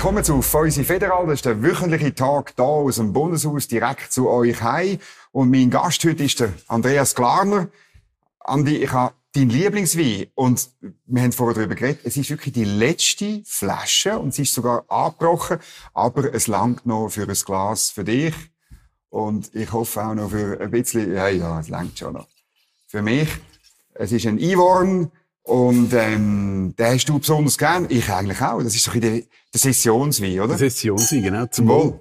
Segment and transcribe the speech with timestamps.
[0.00, 1.26] Willkommen zu Feusi Federal.
[1.26, 4.98] Das ist der wöchentliche Tag hier aus dem Bundeshaus direkt zu euch heim.
[5.30, 7.68] Und mein Gast heute ist der Andreas Klarner.
[8.38, 10.28] Andi, ich habe dein Lieblingswein.
[10.34, 10.70] Und
[11.04, 12.00] wir haben vorher darüber geredet.
[12.04, 15.58] Es ist wirklich die letzte Flasche und sie ist sogar abgebrochen.
[15.92, 18.34] Aber es langt noch für ein Glas für dich.
[19.10, 22.28] Und ich hoffe auch noch für ein bisschen, ja, ja, es langt schon noch.
[22.86, 23.28] Für mich.
[23.92, 25.12] Es ist ein Ivorn.
[25.42, 27.86] Und ähm, den hast du besonders gern.
[27.88, 28.62] Ich eigentlich auch.
[28.62, 30.48] Das ist doch der, der Sessionswein, oder?
[30.48, 31.46] Der Sessionswein, genau.
[31.46, 32.00] Zum Wohl.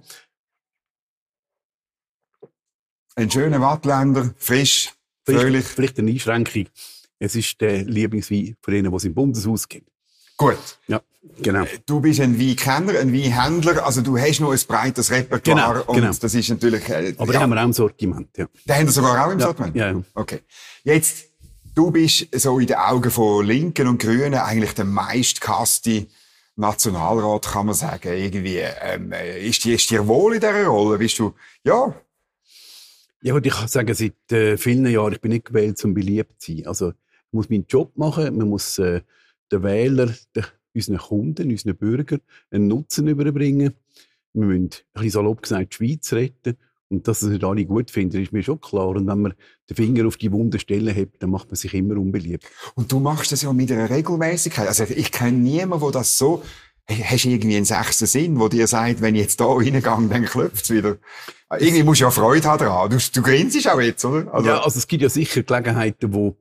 [3.15, 4.93] Ein schöner Wattländer, frisch,
[5.25, 5.65] fröhlich.
[5.65, 6.67] Vielleicht eine Einschränkung.
[7.17, 9.89] Es ist der Lieblingswein von denen, die es im Bundeshaus gibt.
[10.37, 10.57] Gut.
[10.87, 11.01] Ja,
[11.41, 11.65] genau.
[11.85, 15.81] Du bist ein Weinkenner, ein Weinhändler, also du hast noch ein breites Repertoire.
[15.83, 16.07] Genau, genau.
[16.07, 16.87] Und das ist natürlich...
[16.87, 17.39] Äh, Aber ja.
[17.39, 18.47] den haben wir auch im Sortiment, ja.
[18.65, 19.75] Den haben wir sogar auch im ja, Sortiment?
[19.75, 20.01] Ja, ja.
[20.13, 20.39] Okay.
[20.85, 21.28] Jetzt
[21.79, 26.07] Du bist so in den Augen von Linken und Grünen eigentlich der meistgehasste
[26.57, 28.11] Nationalrat, kann man sagen.
[28.11, 30.97] Irgendwie, ähm, ist, dir, ist dir wohl in dieser Rolle?
[30.97, 31.95] Bist du, ja?
[33.21, 36.41] Ja, gut, ich kann sagen, seit äh, vielen Jahren, ich bin nicht gewählt, um beliebt
[36.41, 36.67] zu sein.
[36.67, 38.99] Also, ich muss meinen Job machen, man muss äh,
[39.49, 40.43] den Wählern, den,
[40.75, 42.19] unseren Kunden, unseren Bürgern
[42.51, 43.73] einen Nutzen überbringen.
[44.33, 46.57] Wir müssen, ein bisschen salopp gesagt, die Schweiz retten.
[46.89, 48.87] Und dass es nicht alle gut finden, ist mir schon klar.
[48.89, 49.33] Und wenn man
[49.69, 52.45] den Finger auf die wunde Stelle hebt, dann macht man sich immer unbeliebt.
[52.75, 54.67] Und du machst das ja mit einer Regelmäßigkeit.
[54.67, 56.43] Also ich kenne niemanden, der das so...
[56.91, 60.25] Hast du irgendwie einen sechsten Sinn, wo dir sagt, wenn ich jetzt da reingehe, dann
[60.25, 60.97] klopft's wieder?
[61.59, 62.89] Irgendwie musst du ja Freude haben daran.
[62.89, 64.33] Du, du grinst auch jetzt, oder?
[64.33, 66.35] Also, ja, also es gibt ja sicher Gelegenheiten, wo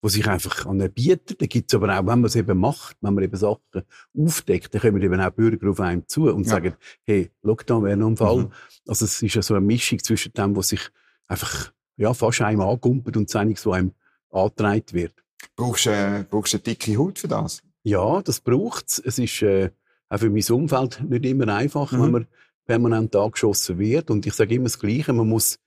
[0.00, 1.36] wo sich einfach bieten.
[1.38, 3.82] Da gibt es aber auch, wenn man es eben macht, wenn man eben Sachen
[4.16, 6.50] aufdeckt, dann kommen eben auch Bürger auf einem zu und ja.
[6.50, 8.44] sagen, hey, da wäre noch ein Fall.
[8.44, 8.52] Mhm.
[8.86, 10.90] Also es ist ja so eine Mischung zwischen dem, was sich
[11.26, 13.92] einfach ja, fast einem angumpelt und das, was einem
[14.30, 15.14] angetragen wird.
[15.56, 17.62] Brauchst du äh, brauchst eine dicke Haut für das?
[17.82, 18.98] Ja, das braucht es.
[18.98, 19.70] Es ist äh,
[20.08, 22.02] auch für mein Umfeld nicht immer einfach, mhm.
[22.02, 22.26] wenn man
[22.66, 24.10] permanent angeschossen wird.
[24.10, 25.58] Und ich sage immer das Gleiche, man muss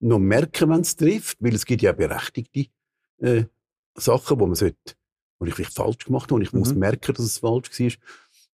[0.00, 2.66] noch merken, wenn es trifft, weil es gibt ja berechtigte
[3.18, 3.44] äh,
[3.96, 4.94] Sachen, wo man sollte,
[5.38, 6.60] wo ich vielleicht falsch gemacht habe und ich mhm.
[6.60, 7.92] muss merken, dass es falsch war.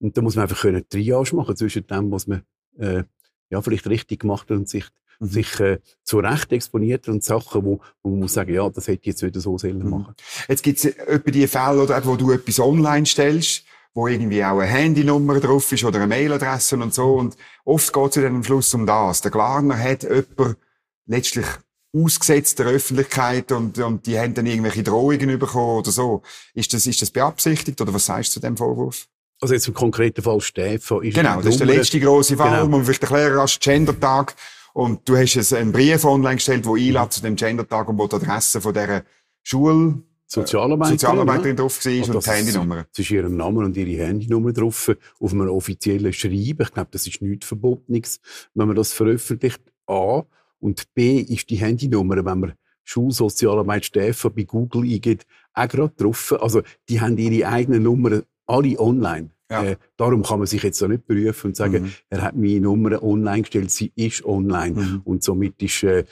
[0.00, 2.42] Und da muss man einfach können Triage machen zwischen dem, was man
[2.78, 3.04] äh,
[3.50, 4.86] ja vielleicht richtig gemacht hat und sich
[5.18, 5.26] mhm.
[5.26, 9.00] sich äh, zu Recht exponiert und Sachen, wo, wo man muss sagen, ja, das hätte
[9.02, 9.90] ich jetzt wieder so sollen mhm.
[9.90, 10.14] machen.
[10.48, 14.58] Jetzt gibt es etwa die Fälle, oder, wo du etwas online stellst, wo irgendwie auch
[14.58, 17.14] eine Handynummer drauf ist oder eine Mailadresse und so.
[17.14, 19.20] Und oft geht es dann am Schluss um das.
[19.22, 20.56] Der Glarner hat jemand
[21.06, 21.46] letztlich
[22.04, 26.22] ausgesetzt der Öffentlichkeit und, und die haben dann irgendwelche Drohungen bekommen oder so.
[26.54, 29.06] Ist das, ist das beabsichtigt oder was sagst du zu dem Vorwurf?
[29.40, 32.64] Also jetzt im konkreten Fall Stefan ist Genau, das ist der letzte große Fall, genau.
[32.64, 34.34] wo man vielleicht erklären als Gendertag.
[34.74, 38.16] Und du hast einen Brief online gestellt, der einlädt zu dem Gendertag und wo die
[38.16, 39.02] Adresse von dieser
[39.42, 41.62] Schule Sozialarbeiterin, Sozialarbeiterin ja.
[41.62, 42.86] drauf war und, und die Handynummer.
[42.92, 46.62] Es ist ihren Name und ihre Handynummer drauf, auf einem offiziellen Schreiben.
[46.62, 48.20] Ich glaube, das ist nichts Verbotenes,
[48.54, 49.62] wenn man das veröffentlicht.
[49.86, 50.22] A.
[50.60, 52.52] Und B ist die Handynummer, wenn man
[52.84, 56.34] Schulsozialarbeit Stefan bei Google eingeht, auch gerade drauf.
[56.40, 59.30] Also, die haben ihre eigenen Nummern alle online.
[59.50, 59.64] Ja.
[59.64, 61.92] Äh, darum kann man sich jetzt so nicht berufen und sagen, mhm.
[62.10, 64.74] er hat meine Nummer online gestellt, sie ist online.
[64.74, 65.00] Mhm.
[65.04, 66.04] Und somit ist, äh,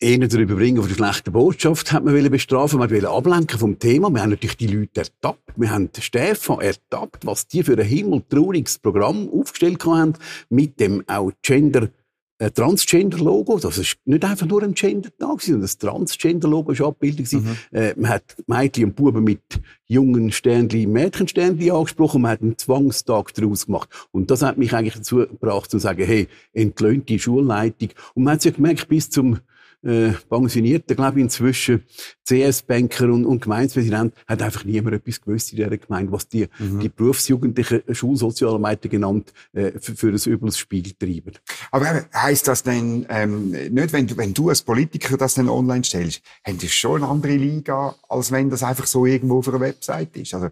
[0.00, 3.78] eher darüber bringen auf die schlechte Botschaft hat man wollen bestrafen, man wollte ablenken vom
[3.78, 4.10] Thema.
[4.10, 5.54] Wir haben natürlich die Leute ertappt.
[5.56, 10.14] Wir haben Stefan ertappt, was die für ein himmeltrauriges Programm aufgestellt haben,
[10.48, 11.88] mit dem auch Gender
[12.38, 13.58] Transgender-Logo.
[13.58, 17.32] Das ist nicht einfach nur ein Gender-Tag, sondern das Transgender-Logo war abgebildet.
[17.32, 17.56] Mhm.
[17.72, 19.40] Äh, man hat Mädchen und Buben mit
[19.86, 23.88] jungen Sternchen, Mädchensternchen angesprochen, man hat einen Zwangstag daraus gemacht.
[24.12, 27.90] Und das hat mich eigentlich dazu gebracht, zu sagen, hey, entlöhnt die Schulleitung.
[28.14, 29.38] Und man hat sich gemerkt, bis zum
[29.82, 31.84] äh, pensionierter, glaube ich, inzwischen
[32.28, 36.80] CS-Banker und, und Gemeindepräsident, hat einfach niemand etwas gewusst in dieser Gemeinde, was die, mhm.
[36.80, 41.32] die berufsjugendlichen Schulsozialarbeiter genannt äh, für, für ein übles Spiel treiben.
[41.70, 45.84] Aber heisst das denn ähm, nicht, wenn du, wenn du als Politiker das dann online
[45.84, 49.60] stellst, haben die schon eine andere Liga, als wenn das einfach so irgendwo auf einer
[49.60, 50.34] Website ist?
[50.34, 50.46] Also,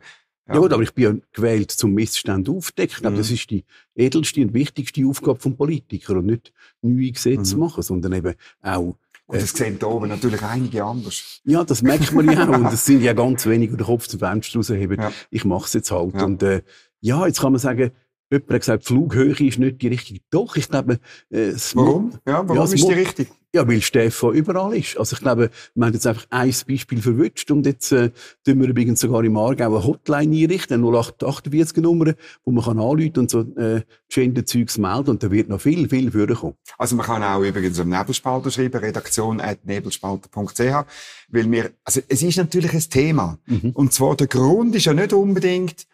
[0.49, 0.55] ja.
[0.55, 2.95] ja, gut, aber ich bin ja gewählt zum Missstand aufdecken.
[2.95, 3.21] Ich glaube, mhm.
[3.21, 3.65] das ist die
[3.97, 6.53] edelste und wichtigste Aufgabe vom Politiker und nicht
[6.83, 7.63] neue Gesetze mhm.
[7.63, 8.97] machen, sondern eben auch
[9.27, 11.41] und das sehen da oben natürlich einige anders.
[11.45, 12.59] Ja, das merkt man ja auch.
[12.59, 15.01] Und es sind ja ganz wenige, die den Kopf zum Fenster rausheben.
[15.01, 15.13] Ja.
[15.31, 16.15] Ich mache es jetzt halt.
[16.15, 16.25] Ja.
[16.25, 16.63] Und äh,
[17.01, 17.91] ja, jetzt kann man sagen,
[18.31, 20.21] jemand hat gesagt, Flughöhe ist nicht die richtige.
[20.31, 21.01] Doch, ich glaube...
[21.31, 22.13] Äh, warum?
[22.27, 23.29] Ja, warum ja, ist die richtig?
[23.57, 24.99] Ja, weil Stefan überall ist.
[24.99, 28.11] Also ich glaube, wir haben jetzt einfach ein Beispiel verwünscht und jetzt äh,
[28.45, 32.13] tun wir übrigens sogar im Aargau eine Hotline einrichten, 0848 Nummer,
[32.45, 33.81] wo man kann anrufen und so äh,
[34.11, 36.57] Gender-Zeugs melden und da wird noch viel, viel vorkommen.
[36.77, 42.75] Also man kann auch übrigens am Nebelspalter schreiben, redaktion.nebelspalter.ch, weil wir, also es ist natürlich
[42.75, 43.39] ein Thema.
[43.47, 43.71] Mhm.
[43.71, 45.87] Und zwar der Grund ist ja nicht unbedingt,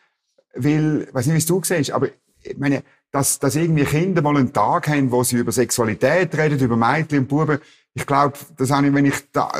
[0.56, 2.08] weil, ich weiß nicht, wie es du siehst, aber
[2.42, 2.82] ich meine,
[3.12, 7.20] dass, dass irgendwie Kinder mal einen Tag haben, wo sie über Sexualität reden, über Mädchen
[7.20, 7.58] und Buben.
[7.94, 9.52] Ich glaube, das habe ich, wenn ich da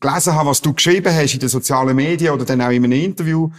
[0.00, 2.92] gelesen habe, was du geschrieben hast in den sozialen Medien oder dann auch in einem
[2.92, 3.50] Interview,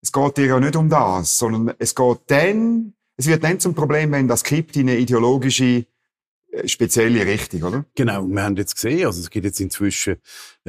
[0.00, 3.74] es geht dir ja nicht um das, sondern es geht dann, es wird dann zum
[3.74, 5.84] Problem, wenn das kippt in eine ideologische
[6.52, 7.84] äh, spezielle Richtung, oder?
[7.96, 10.18] Genau, wir haben jetzt gesehen, also es gibt jetzt inzwischen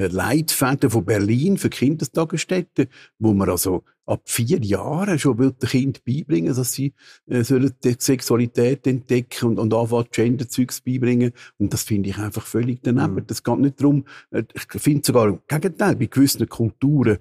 [0.06, 6.06] Leitfäden von Berlin für Kindertagesstätten, wo man also ab vier Jahren schon will den Kind
[6.06, 6.94] beibringen, dass sie
[7.28, 11.34] äh, sollen die Sexualität entdecken und, und anfangen Gender-Zeugs beibringen.
[11.58, 13.16] Und das finde ich einfach völlig daneben.
[13.16, 13.28] Mhm.
[13.28, 17.18] Das geht nicht darum, äh, ich finde sogar im Gegenteil, bei gewissen Kulturen,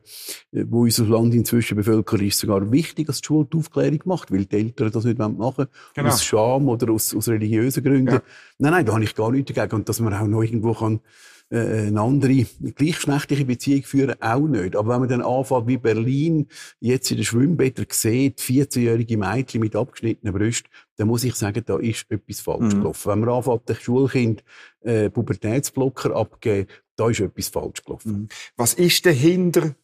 [0.52, 4.30] äh, wo unser Land inzwischen bevölkert ist, sogar wichtig, dass die Schule die Aufklärung macht,
[4.30, 6.08] weil die Eltern das nicht machen wollen, genau.
[6.08, 8.14] aus Scham oder aus, aus religiösen Gründen.
[8.14, 8.22] Ja.
[8.58, 9.74] Nein, nein, da habe ich gar nichts dagegen.
[9.74, 11.00] Und dass man auch noch irgendwo kann
[11.48, 12.44] äh, eine andere
[12.74, 14.74] gleichgeschlechtliche Beziehung führen, auch nicht.
[14.74, 16.48] Aber wenn man dann anfängt, wie Berlin
[16.80, 21.78] jetzt in den Schwimmbädern sieht, 14-jährige Mädchen mit abgeschnittenen Brüsten, dann muss ich sagen, da
[21.78, 22.80] ist etwas falsch mhm.
[22.80, 23.12] gelaufen.
[23.12, 24.44] Wenn man anfängt, dem Schulkind
[24.80, 28.12] äh, Pubertätsblocker abgeben, da ist etwas falsch gelaufen.
[28.12, 28.28] Mhm.
[28.56, 29.76] Was ist dahinter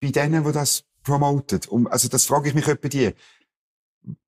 [0.00, 1.60] bei denen, die das promoten?
[1.68, 3.10] Um, also das frage ich mich etwa die.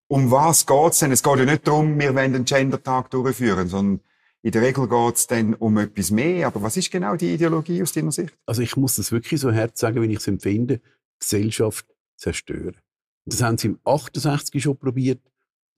[0.09, 1.13] Um was geht's denn?
[1.13, 4.01] Es geht ja nicht darum, wir wollen den Gender-Tag durchführen, sondern
[4.43, 6.49] in der Regel geht es dann um etwas mehr.
[6.49, 8.37] Aber was ist genau die Ideologie aus deiner Sicht?
[8.45, 10.81] Also ich muss das wirklich so hart sagen, wenn ich es empfinde,
[11.19, 11.87] Gesellschaft
[12.17, 12.77] zerstören.
[13.25, 15.21] Das haben sie im 68 schon probiert.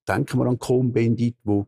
[0.08, 1.66] Denken wir an Cohn-Bendit, wo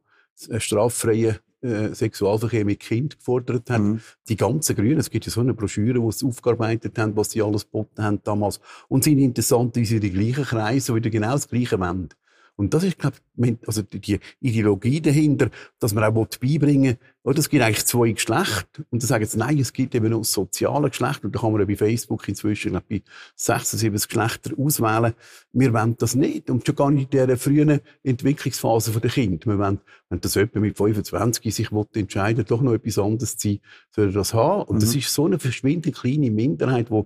[0.59, 3.81] straffreie äh, Sexualverkehr mit Kind gefordert hat.
[3.81, 4.01] Mhm.
[4.29, 7.43] Die ganzen Grünen, es gibt ja so eine Broschüre, wo sie aufgearbeitet haben, was sie
[7.43, 8.61] alles geboten haben damals.
[8.89, 12.11] Und sind interessant, wie sie die gleichen Kreise wieder genau das Gleiche wenden.
[12.57, 17.51] Und das ist, glaube ich, also die Ideologie dahinter, dass man auch beibringen will, es
[17.51, 18.83] gibt eigentlich zwei Geschlechter.
[18.91, 21.23] Und dann sagen sie, nein, es gibt eben noch das soziale Geschlecht.
[21.23, 23.03] Und da kann man ja bei Facebook inzwischen, glaube bei
[23.35, 25.13] 76 Geschlechter auswählen.
[25.53, 26.49] Wir wollen das nicht.
[26.49, 29.47] Und schon gar nicht in dieser frühen Entwicklungsphase der Kinder.
[29.47, 33.61] Wir wollen, wenn das jemand mit 25 sich entscheiden doch noch etwas anderes zu sein,
[33.91, 34.63] soll er das haben.
[34.63, 34.81] Und mhm.
[34.81, 37.03] das ist so eine verschwindend kleine Minderheit, die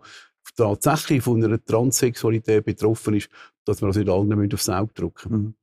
[0.57, 3.29] tatsächlich von einer Transsexualität betroffen ist,
[3.65, 5.55] dass wir das nicht allen aufs Auge drücken mhm.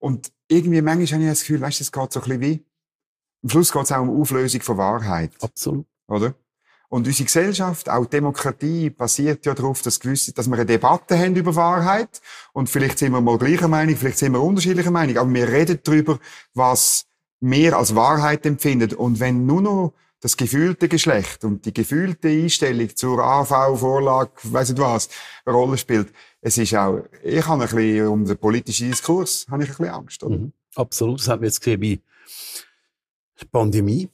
[0.00, 2.64] Und irgendwie manchmal habe ich das Gefühl, weißt, es geht so ein bisschen wie,
[3.42, 5.32] am Schluss geht es auch um Auflösung von Wahrheit.
[5.40, 5.86] Absolut.
[6.06, 6.34] Oder?
[6.88, 11.36] Und unsere Gesellschaft, auch Demokratie, basiert ja darauf, dass, gewisse, dass wir eine Debatte haben
[11.36, 12.22] über Wahrheit.
[12.52, 15.78] Und vielleicht sind wir mal gleicher Meinung, vielleicht sind wir unterschiedlicher Meinung, aber wir reden
[15.82, 16.18] darüber,
[16.54, 17.06] was
[17.40, 18.94] wir als Wahrheit empfinden.
[18.94, 24.80] Und wenn nur noch das gefühlte Geschlecht und die gefühlte Einstellung zur AV-Vorlage, weiss nicht
[24.80, 25.08] was,
[25.44, 26.12] eine Rolle spielt.
[26.40, 29.94] Es ist auch, ich habe ein bisschen um den politischen Diskurs, habe ich ein bisschen
[29.94, 30.38] Angst, oder?
[30.38, 30.52] Mhm.
[30.74, 31.20] Absolut.
[31.20, 32.00] Das haben wir jetzt gesehen bei
[33.40, 34.08] der Pandemie,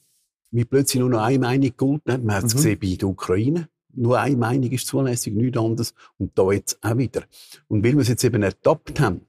[0.51, 2.23] wie plötzlich nur noch eine Meinung gegolten hat.
[2.23, 2.57] Man hat es mhm.
[2.57, 3.69] gesehen bei der Ukraine.
[3.93, 5.93] Nur eine Meinung ist zulässig, nichts anderes.
[6.17, 7.23] Und da jetzt auch wieder.
[7.67, 9.21] Und weil wir es jetzt eben ertappt haben,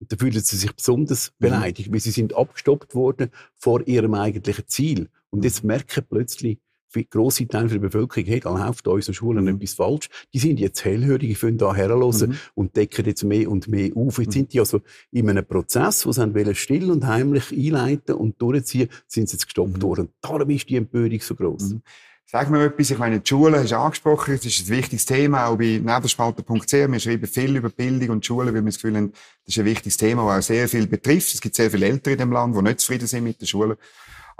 [0.00, 1.44] da fühlen sie sich besonders mhm.
[1.44, 1.94] beleidigt, mhm.
[1.94, 5.08] weil sie sind abgestoppt worden vor ihrem eigentlichen Ziel.
[5.32, 6.58] Und jetzt merken plötzlich,
[6.94, 9.56] wie grosse Teile der Bevölkerung, hey, da läuft an unseren Schulen mhm.
[9.56, 10.08] etwas falsch.
[10.34, 12.36] Die sind jetzt hellhörig, die können da herhören mhm.
[12.54, 14.18] und decken jetzt mehr und mehr auf.
[14.18, 14.32] Jetzt mhm.
[14.32, 14.80] sind die also
[15.10, 19.46] in einem Prozess, wo sie wollen still und heimlich einleiten und durchziehen, sind sie jetzt
[19.46, 19.82] gestoppt mhm.
[19.82, 20.08] worden.
[20.20, 21.70] Darum ist die Empörung so gross.
[21.70, 21.82] Mhm.
[22.26, 25.48] Sag mir etwas, ich meine, die Schule hast du angesprochen, das ist ein wichtiges Thema,
[25.48, 26.72] auch bei nebenspalter.ch.
[26.72, 29.12] Wir schreiben viel über Bildung und Schule, weil wir das Gefühl haben,
[29.44, 31.34] das ist ein wichtiges Thema, das auch sehr viel betrifft.
[31.34, 33.76] Es gibt sehr viele Eltern in dem Land, die nicht zufrieden sind mit der Schule.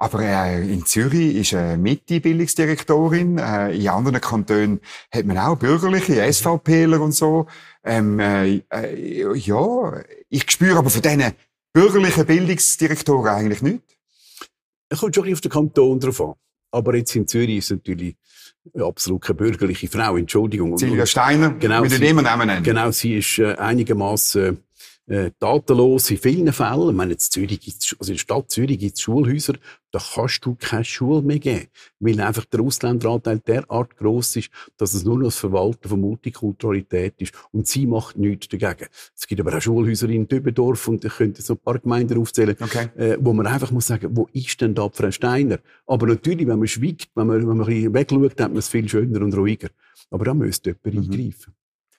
[0.02, 3.38] Aber äh, in Zürich ist eine Mitte-Bildungsdirektorin.
[3.38, 4.80] Äh, in anderen Kantonen
[5.12, 7.46] hat man auch bürgerliche SVPler und so.
[7.84, 11.34] Ähm, äh, äh, ja, ich spüre aber von diesen
[11.72, 13.94] bürgerlichen Bildungsdirektoren eigentlich nichts.
[14.88, 16.34] Es kommt schon auf den Kanton drauf an.
[16.72, 18.16] Aber jetzt in Zürich ist natürlich
[18.76, 20.76] absolut keine bürgerliche Frau, Entschuldigung.
[20.78, 22.64] Silvia Steiner, genau, mit dem Namen nennen.
[22.64, 24.58] Genau, sie ist äh, einigermaßen
[25.06, 26.90] äh, tatenlos in vielen Fällen.
[26.90, 27.60] Ich meine, in, Zürich
[27.98, 29.54] also in der Stadt Zürich gibt es Schulhäuser,
[29.90, 31.66] da kannst du keine Schule mehr geben,
[32.00, 37.14] weil einfach der Ausländeranteil derart groß ist, dass es nur noch das Verwalten von Multikulturalität
[37.18, 38.88] ist und sie macht nichts dagegen.
[39.16, 42.56] Es gibt aber auch Schulhäuser in Dübendorf und ich könnte so ein paar Gemeinden aufzählen,
[42.60, 42.88] okay.
[42.96, 45.58] äh, wo man einfach muss sagen, wo ist denn da Frau Steiner?
[45.86, 48.68] Aber natürlich, wenn man schweigt, wenn man, wenn man ein bisschen wegschaut, hat man es
[48.68, 49.68] viel schöner und ruhiger.
[50.10, 51.12] Aber da müsste jemand mhm.
[51.12, 51.54] eingreifen.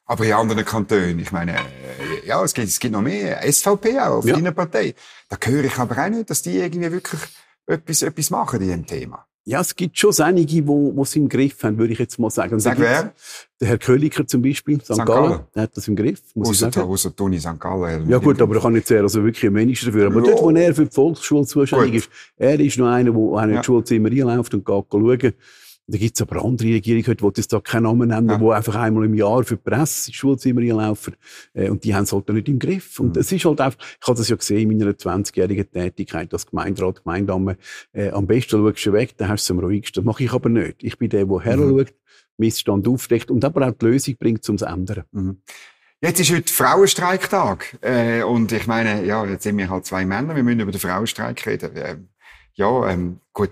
[0.05, 3.41] Aber in anderen Kantonen, ich meine, äh, ja, es gibt, es gibt noch mehr.
[3.51, 4.35] SVP auch, auf ja.
[4.35, 4.95] einer Partei.
[5.29, 7.21] Da höre ich aber auch nicht, dass die irgendwie wirklich
[7.65, 9.25] etwas, etwas machen in diesem Thema.
[9.45, 12.59] Ja, es gibt schon einige, die es im Griff haben, würde ich jetzt mal sagen.
[12.61, 13.13] Sag wer?
[13.59, 14.93] Der Herr Köliker zum Beispiel, St.
[14.93, 15.05] St.
[15.05, 16.89] Gallen, der hat das im Griff, muss ausser, ich sagen.
[16.89, 17.59] Ausser Toni St.
[17.59, 18.09] Gallen.
[18.09, 20.07] Ja gut, aber er kann nicht sehr, also wirklich ein Mensch dafür.
[20.07, 20.31] Aber ja.
[20.31, 23.55] dort, wo er für die Volksschule zuständig ist, er ist noch einer, der an ein
[23.55, 23.63] ja.
[23.63, 25.33] Schulzimmer reinläuft und geht schauen.
[25.85, 28.37] Da gibt's aber andere Regierungen die das da keinen Namen nennen, ja.
[28.37, 31.15] die einfach einmal im Jahr für die Presse ins Schulzimmer laufen.
[31.53, 32.99] Äh, und die haben es halt nicht im Griff.
[33.01, 33.21] Und mhm.
[33.21, 37.03] es ist halt einfach, ich habe das ja gesehen in meiner 20-jährigen Tätigkeit als Gemeinderat,
[37.03, 37.57] Gemeindame.
[37.91, 40.03] Äh, am besten schaust du weg, dann hast du es am ruhigsten.
[40.03, 40.83] Das mache ich aber nicht.
[40.83, 41.79] Ich bin der, der her mhm.
[41.79, 41.93] schaut,
[42.37, 45.03] Missstand aufdeckt und aber auch die Lösung bringt, um es zu ändern.
[45.11, 45.41] Mhm.
[46.01, 47.77] Jetzt ist heute Frauenstreiktag.
[47.81, 50.79] Äh, und ich meine, ja, jetzt sind wir halt zwei Männer, wir müssen über den
[50.79, 51.75] Frauenstreik reden.
[51.75, 51.97] Äh,
[52.55, 53.51] ja, ähm, gut,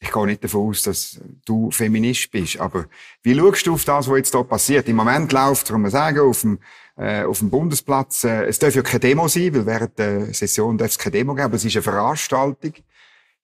[0.00, 2.86] ich gehe nicht davon aus, dass du Feminist bist, aber
[3.22, 4.88] wie schaust du auf das, was jetzt da passiert?
[4.88, 6.58] Im Moment läuft, kann man sagen, auf dem,
[6.96, 10.78] äh, auf dem Bundesplatz, äh, es darf ja keine Demo sein, weil während der Session
[10.78, 12.74] darf es keine Demo geben, aber es ist eine Veranstaltung.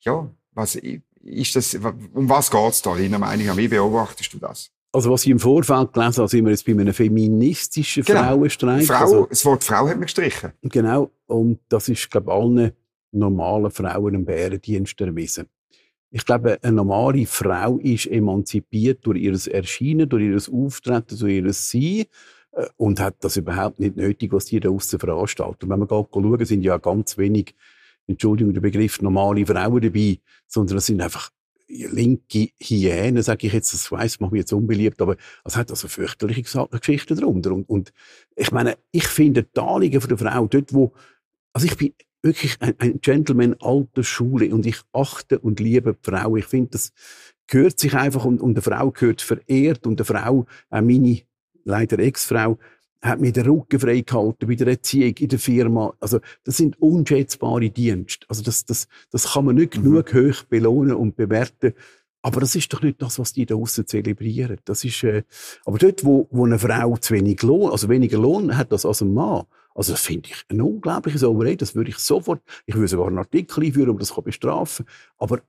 [0.01, 3.57] Ja, was ist das, um was geht's da, deiner Meinung nach?
[3.57, 4.71] Wie beobachtest du das?
[4.93, 8.23] Also was ich im Vorfeld gelesen habe, sind wir jetzt bei einem feministischen genau.
[8.23, 8.87] Frauenstreik.
[8.87, 10.53] Frau, also, das Wort Frau hat man gestrichen.
[10.63, 12.73] Genau, und das ist, glaube ich, allen
[13.11, 15.49] normalen Frauen einen Bärendienst erwiesen.
[16.17, 21.53] Ich glaube, eine normale Frau ist emanzipiert durch ihr Erscheinen, durch ihr Auftreten, durch ihr
[21.53, 22.05] Sein
[22.53, 25.65] äh, und hat das überhaupt nicht nötig, was die da aussen veranstalten.
[25.65, 27.57] Und wenn man schauen, sind ja ganz wenig,
[28.07, 31.31] Entschuldigung, der Begriff normale Frauen dabei, sondern es sind einfach
[31.67, 35.89] linke Hyänen, sage ich jetzt, das weiss, macht mich jetzt unbeliebt, aber es hat also
[35.89, 37.51] fürchterliche Geschichten darunter.
[37.51, 37.93] Und, und
[38.37, 40.93] ich meine, ich finde die Anliegen der Frau dort, wo,
[41.53, 41.93] also ich bin
[42.25, 46.37] wirklich ein, ein Gentleman alter Schule und ich achte und liebe die Frau.
[46.37, 46.93] Ich finde, das
[47.47, 51.21] gehört sich einfach und, und eine Frau gehört verehrt und eine Frau, auch meine
[51.65, 52.59] leider Ex-Frau,
[53.03, 55.93] hat mir den Rücken frei gehalten bei der Erziehung in der Firma.
[56.01, 58.27] Also, das sind unschätzbare Dienste.
[58.29, 59.83] Also, das, das, das kann man nicht mhm.
[59.83, 61.75] genug hoch belohnen und bewerten.
[62.23, 64.57] Aber das ist doch nicht das, was die da aussen zelebrieren.
[64.65, 65.25] Das ist, äh,
[65.67, 69.03] aber dort, wo, wo eine Frau zu wenig Lohn, also weniger Lohn hat das als
[69.03, 71.57] ein Mann, also das finde ich eine unglaubliche Sauerei.
[71.57, 74.87] Das würde ich sofort, ich würde sogar einen Artikel einführen, um das bestrafen.
[75.19, 75.41] Aber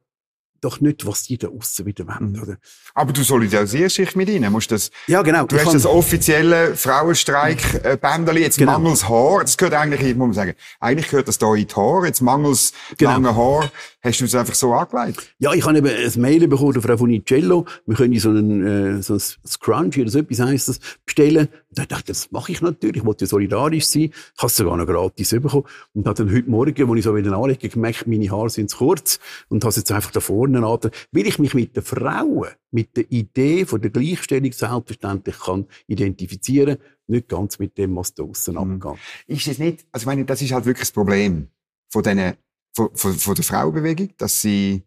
[0.65, 2.33] doch nicht, was die da aussen wieder wollen.
[2.33, 2.41] Mhm.
[2.41, 2.57] Oder?
[2.93, 5.45] Aber du solidarisierst dich mit ihnen, musst das, ja, genau.
[5.45, 8.79] du hast das offizielle Frauenstreik-Bändeli, jetzt genau.
[8.79, 12.05] mangels Haar, das gehört eigentlich, muss man sagen, eigentlich gehört das da in die Haar,
[12.05, 13.11] jetzt mangels genau.
[13.11, 15.33] lange Haar, hast du es einfach so angelegt?
[15.39, 19.01] Ja, ich habe eben ein Mail bekommen von Frau Funicello, wir können so einen, äh,
[19.01, 21.47] so ein Scrunch oder so etwas heisst das, bestellen.
[21.47, 24.47] Und dann dachte ich, das mache ich natürlich, ich wollte ja solidarisch sein, ich habe
[24.47, 25.65] es sogar noch gratis bekommen.
[25.93, 28.77] Und habe dann heute Morgen, als ich so wieder anlege, gemerkt, meine Haare sind zu
[28.77, 29.19] kurz
[29.49, 32.95] und habe es jetzt einfach da vorne an, weil ich mich mit den Frauen, mit
[32.97, 38.55] der Idee von der Gleichstellung selbstverständlich kann identifizieren, nicht ganz mit dem, was da aussen
[38.55, 38.81] mhm.
[38.81, 38.99] abgeht.
[39.27, 41.49] Ist das nicht, also ich meine, das ist halt wirklich das Problem
[41.89, 42.33] von diesen,
[42.73, 44.83] von, von, von der Frauenbewegung, dass sie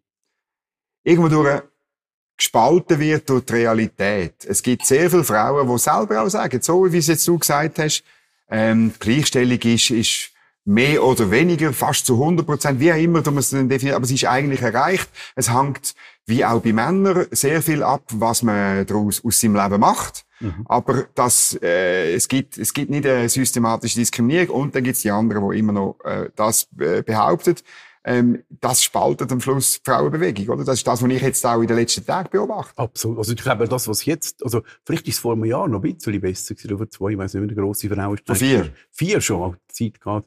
[1.04, 1.62] irgendwo durch
[2.37, 4.44] gespalten wird durch die Realität.
[4.46, 7.80] Es gibt sehr viele Frauen, die selber auch sagen, so wie es jetzt du gesagt
[7.80, 8.04] hast,
[8.48, 10.30] ähm, Gleichstellung ist, ist
[10.68, 14.10] mehr oder weniger, fast zu 100 Prozent, wie auch immer du es definiert, aber es
[14.10, 15.08] ist eigentlich erreicht.
[15.34, 15.94] Es hängt,
[16.26, 20.26] wie auch bei Männern, sehr viel ab, was man daraus aus seinem Leben macht.
[20.40, 20.66] Mhm.
[20.66, 25.02] Aber das, äh, es gibt, es gibt nicht eine systematische Diskriminierung und dann gibt es
[25.02, 27.56] die anderen, die immer noch äh, das äh, behaupten.
[28.08, 30.64] Ähm, das spaltet am Schluss die Frauenbewegung, oder?
[30.64, 32.78] Das ist das, was ich jetzt auch in den letzten Tagen beobachte.
[32.78, 33.18] Absolut.
[33.18, 35.94] Also ich glaube, das, was jetzt, also vielleicht ist es vor einem Jahr noch ein
[35.94, 38.38] bisschen besser gewesen, oder zwei, ich weiß nicht, wie eine grosse Frauenstreik.
[38.38, 38.72] Vier.
[38.92, 40.26] Vier schon, auch Zeit gehabt.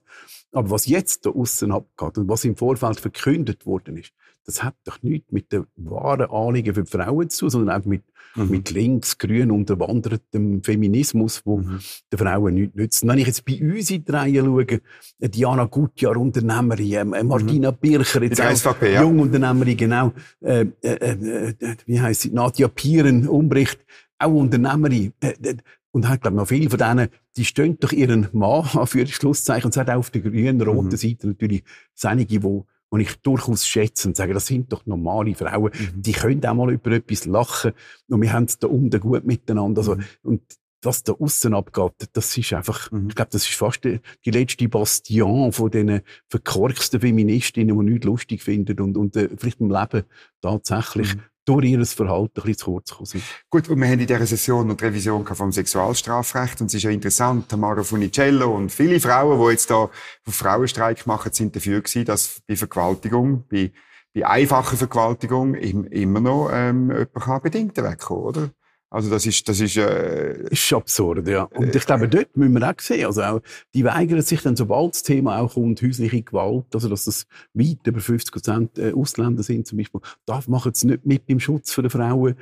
[0.52, 4.12] Aber was jetzt da außen abgeht und was im Vorfeld verkündet worden ist,
[4.46, 7.86] das hat doch nichts mit den wahren Anliegen für die Frauen zu tun, sondern auch
[7.86, 8.04] mit,
[8.36, 8.50] mhm.
[8.50, 11.80] mit links, grün unterwandertem Feminismus, wo mhm.
[12.12, 13.04] den Frauen nichts nützt.
[13.04, 14.82] Und wenn ich jetzt bei uns in die Reihe schaue,
[15.20, 17.78] Diana Gutjahr, Unternehmerin, äh, Martina mhm.
[17.80, 19.02] Bircher, jetzt auch SVP, ja.
[19.04, 23.80] Jungunternehmerin, genau, äh, äh, äh, wie heisst sie, Nadja Pieren, Umbricht,
[24.18, 25.14] auch Unternehmerin.
[25.22, 25.56] Äh, äh,
[25.92, 29.66] und hat, glaube noch viele von denen, die stehen durch ihren Mann an für Schlusszeichen.
[29.66, 30.98] Und es hat auch auf der grünen, roten mhm.
[30.98, 31.64] Seite natürlich
[32.04, 36.02] einige, die und ich durchaus schätze und sage, das sind doch normale Frauen, mhm.
[36.02, 37.72] die können auch mal über etwas lachen
[38.10, 39.80] und wir haben es da unten gut miteinander.
[39.80, 40.04] Also, mhm.
[40.24, 40.42] Und
[40.84, 43.08] was da außen abgeht, das ist einfach, mhm.
[43.10, 48.06] ich glaube, das ist fast die, die, letzte Bastion von diesen verkorksten Feministinnen, die nichts
[48.06, 50.04] lustig finden und, und äh, vielleicht im Leben
[50.42, 53.24] tatsächlich mhm durch ihr Verhalten ein bisschen zu kurz gekommen.
[53.50, 56.92] Gut, und wir haben in dieser Session noch Revision vom Sexualstrafrecht und es ist ja
[56.92, 59.90] interessant, Tamara Funicello und viele Frauen, die jetzt da
[60.28, 63.72] Frauenstreik machen, sind dafür gewesen, dass bei Vergewaltigung, bei,
[64.14, 68.50] bei einfacher Vergewaltigung immer noch ähm, jemand bedingt wegkommen, oder?
[68.94, 71.44] Also das ist, das ist, äh, ist absurd, ja.
[71.44, 73.42] Und ich glaube, dort müssen wir auch sehen, also auch,
[73.74, 77.88] die weigern sich dann, sobald das Thema auch kommt, häusliche Gewalt, also dass das weit
[77.88, 81.74] über 50 Prozent äh, Ausländer sind zum Beispiel, da machen sie nicht mit beim Schutz
[81.74, 82.36] der Frauen.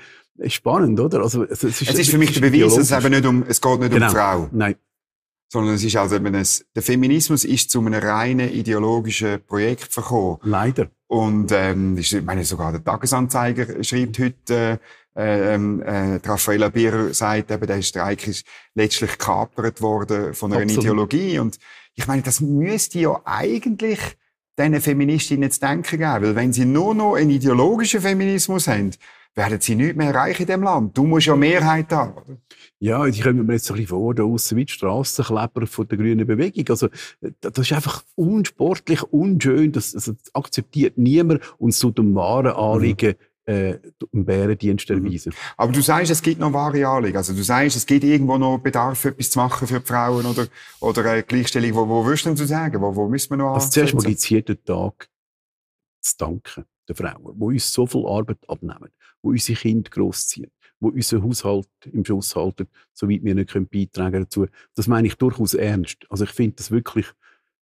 [0.47, 1.21] Spannend, oder?
[1.21, 3.61] Also, es, ist, es ist für mich der Beweis, dass es eben nicht um, es
[3.61, 4.07] geht nicht genau.
[4.07, 4.49] um die Frau.
[4.51, 4.75] Nein.
[5.51, 10.37] Sondern es ist also eben ein, der Feminismus ist zu einem reinen ideologischen Projekt verkommen.
[10.43, 10.89] Leider.
[11.07, 14.77] Und ähm, ich meine, sogar der Tagesanzeiger schreibt heute, äh, äh,
[15.15, 20.83] ähm, äh, Raffaella Bierer sagt eben, der Streik ist letztlich gekapert worden von einer Absolut.
[20.83, 21.39] Ideologie.
[21.39, 21.57] Und
[21.95, 23.99] ich meine, das müsste ja eigentlich
[24.57, 26.23] diesen Feministinnen zu denken geben.
[26.23, 28.91] Weil wenn sie nur noch einen ideologischen Feminismus haben,
[29.35, 30.97] werden sie nicht mehr erreichen in diesem Land.
[30.97, 32.37] Du musst ja Mehrheit haben, oder?
[32.79, 35.97] Ja, ich komme mir jetzt ein bisschen vor, da aussen wie die Strassenkleber von der
[35.97, 36.65] grünen Bewegung.
[36.69, 36.87] Also,
[37.41, 43.15] das ist einfach unsportlich, unschön, das, das akzeptiert niemand und es tut dem wahren Anliegen
[43.19, 43.79] mhm äh,
[44.11, 45.05] Bärendienst mhm.
[45.05, 45.33] erweisen.
[45.57, 47.17] Aber du sagst, es gibt noch wahre Anliegen.
[47.17, 50.47] Also du sagst, es gibt irgendwo noch Bedarf, etwas zu machen für die Frauen oder,
[50.79, 51.73] oder eine Gleichstellung.
[51.73, 52.81] Wo, wo würdest du denn sagen?
[52.81, 55.09] Wo, wo müssen wir noch Also zuerst mal gibt es jeden Tag
[56.01, 58.89] zu danken den Frauen, die uns so viel Arbeit abnehmen,
[59.23, 64.47] die unsere Kinder großziehen, die unseren Haushalt im Schuss halten, soweit wir nicht beitragen dazu.
[64.75, 66.05] Das meine ich durchaus ernst.
[66.09, 67.05] Also ich finde das wirklich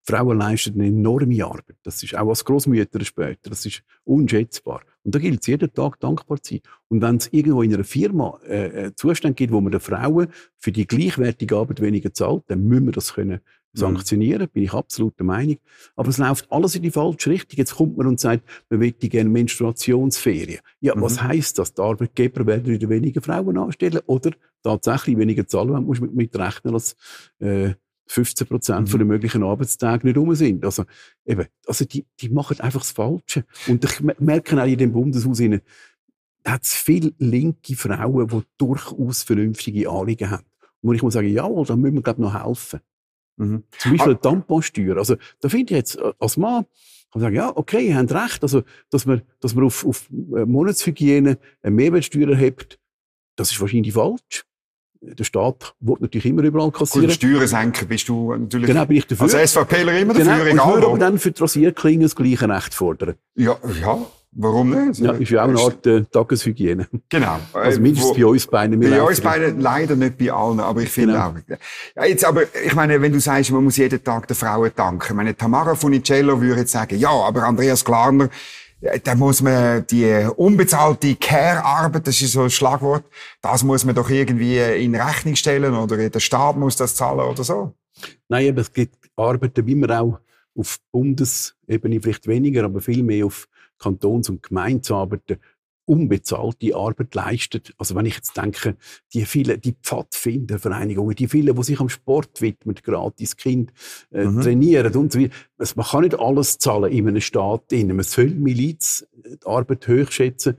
[0.07, 1.77] Frauen leisten eine enorme Arbeit.
[1.83, 3.51] Das ist auch als Großmütter später.
[3.51, 4.83] Das ist unschätzbar.
[5.07, 6.61] Und da gilt es jeden Tag dankbar zu sein.
[6.89, 10.27] Und wenn es irgendwo in einer Firma äh, äh, Zustände gibt, wo man den Frauen
[10.59, 13.79] für die gleichwertige Arbeit weniger zahlt, dann müssen wir das können mhm.
[13.79, 14.49] sanktionieren.
[14.49, 15.59] Bin ich absolut der Meinung.
[15.95, 17.57] Aber es läuft alles in die falsche Richtung.
[17.57, 20.59] Jetzt kommt man und sagt, man möchte gerne Menstruationsferien.
[20.81, 21.03] Ja, mhm.
[21.03, 21.73] was heißt das?
[21.73, 24.33] Die Arbeitgeber werden wieder weniger Frauen anstellen oder
[24.65, 25.71] tatsächlich weniger zahlen.
[25.71, 26.97] Man muss mit rechnen, dass
[27.39, 27.75] äh,
[28.07, 28.99] 15 Prozent mhm.
[28.99, 30.65] der möglichen Arbeitstage nicht rum sind.
[30.65, 30.85] Also,
[31.25, 33.45] eben, also die, die machen einfach das Falsche.
[33.67, 39.91] Und ich merke auch in dem Bundeshaus, hat es viele linke Frauen, die durchaus vernünftige
[39.91, 40.45] Anliegen haben.
[40.81, 42.81] Und ich muss sagen, jawohl, da müssen wir, glaube noch helfen.
[43.37, 43.65] Mhm.
[43.79, 44.19] Zum Beispiel ah.
[44.19, 44.97] Tamponsteuer.
[44.97, 46.65] Also, da finde ich jetzt, äh, als Mann,
[47.13, 50.09] kann man sagen, ja, okay, ihr habt recht, also, dass man, dass man auf, auf
[50.11, 52.79] äh, Monatshygiene eine Mehrwertsteuer erhebt,
[53.35, 54.46] das ist wahrscheinlich falsch
[55.15, 57.07] der Staat will natürlich immer überall kassieren.
[57.07, 59.39] Gut, Steuern senken bist du natürlich genau, bin ich dafür.
[59.39, 62.75] als SVPler immer dafür, genau, egal und aber dann für die Rasierklingen das gleiche Recht
[62.75, 63.15] fordern.
[63.35, 63.99] Ja, ja.
[64.39, 65.01] Warum nicht?
[65.01, 66.87] Ja, ist ja auch eine Art äh, Tageshygiene.
[67.09, 67.39] Genau.
[67.55, 68.79] Also mindestens wo, bei uns beiden.
[68.79, 71.29] Bei uns beiden leider nicht bei allen, aber ich finde genau.
[71.29, 71.35] auch.
[71.97, 75.07] Ja, jetzt aber, ich meine, wenn du sagst, man muss jeden Tag den Frauen danken.
[75.09, 78.29] Ich meine, Tamara Funicello würde jetzt sagen, ja, aber Andreas Klarner,
[78.81, 83.05] da muss man die unbezahlte Care-Arbeit, das ist so ein Schlagwort,
[83.41, 87.43] das muss man doch irgendwie in Rechnung stellen oder der Staat muss das zahlen oder
[87.43, 87.75] so.
[88.29, 90.21] Nein, aber es gibt Arbeiten, wie man auch
[90.55, 95.39] auf Bundesebene vielleicht weniger, aber viel mehr auf Kantons- und Gemeindearbeiten
[95.87, 97.73] unbezahlte Arbeit leistet.
[97.79, 98.77] Also wenn ich jetzt denke,
[99.15, 103.73] die vielen, die Pfadfindervereinigungen, die vielen, die sich am Sport widmen, gratis Kind
[104.13, 104.43] äh, mhm.
[104.43, 105.35] trainieren und so weiter.
[105.59, 107.73] Also man kann nicht alles zahlen in einem Staat.
[107.73, 110.57] Man soll Miliz äh, die Arbeit hochschätzen,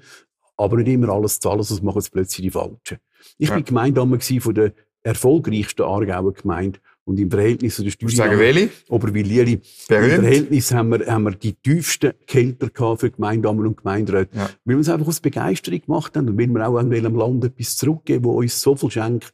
[0.56, 2.98] aber nicht immer alles zahlen, sonst machen es plötzlich die Falschen.
[3.38, 3.56] Ich ja.
[3.56, 8.12] bin Gemeindame von der erfolgreichsten Aargauer Gemeinde und im Verhältnis zu der Steuern.
[8.12, 8.70] sagen welche?
[8.90, 9.54] Oberwilieri.
[9.54, 14.36] Im Verhältnis haben wir, haben wir die tiefsten Kälter für Gemeindamen und Gemeinderäte.
[14.36, 14.50] Ja.
[14.66, 17.46] Weil wir es einfach aus Begeisterung gemacht haben und weil wir auch an dem Land
[17.46, 19.34] etwas zurückgeben, wo uns so viel schenkt.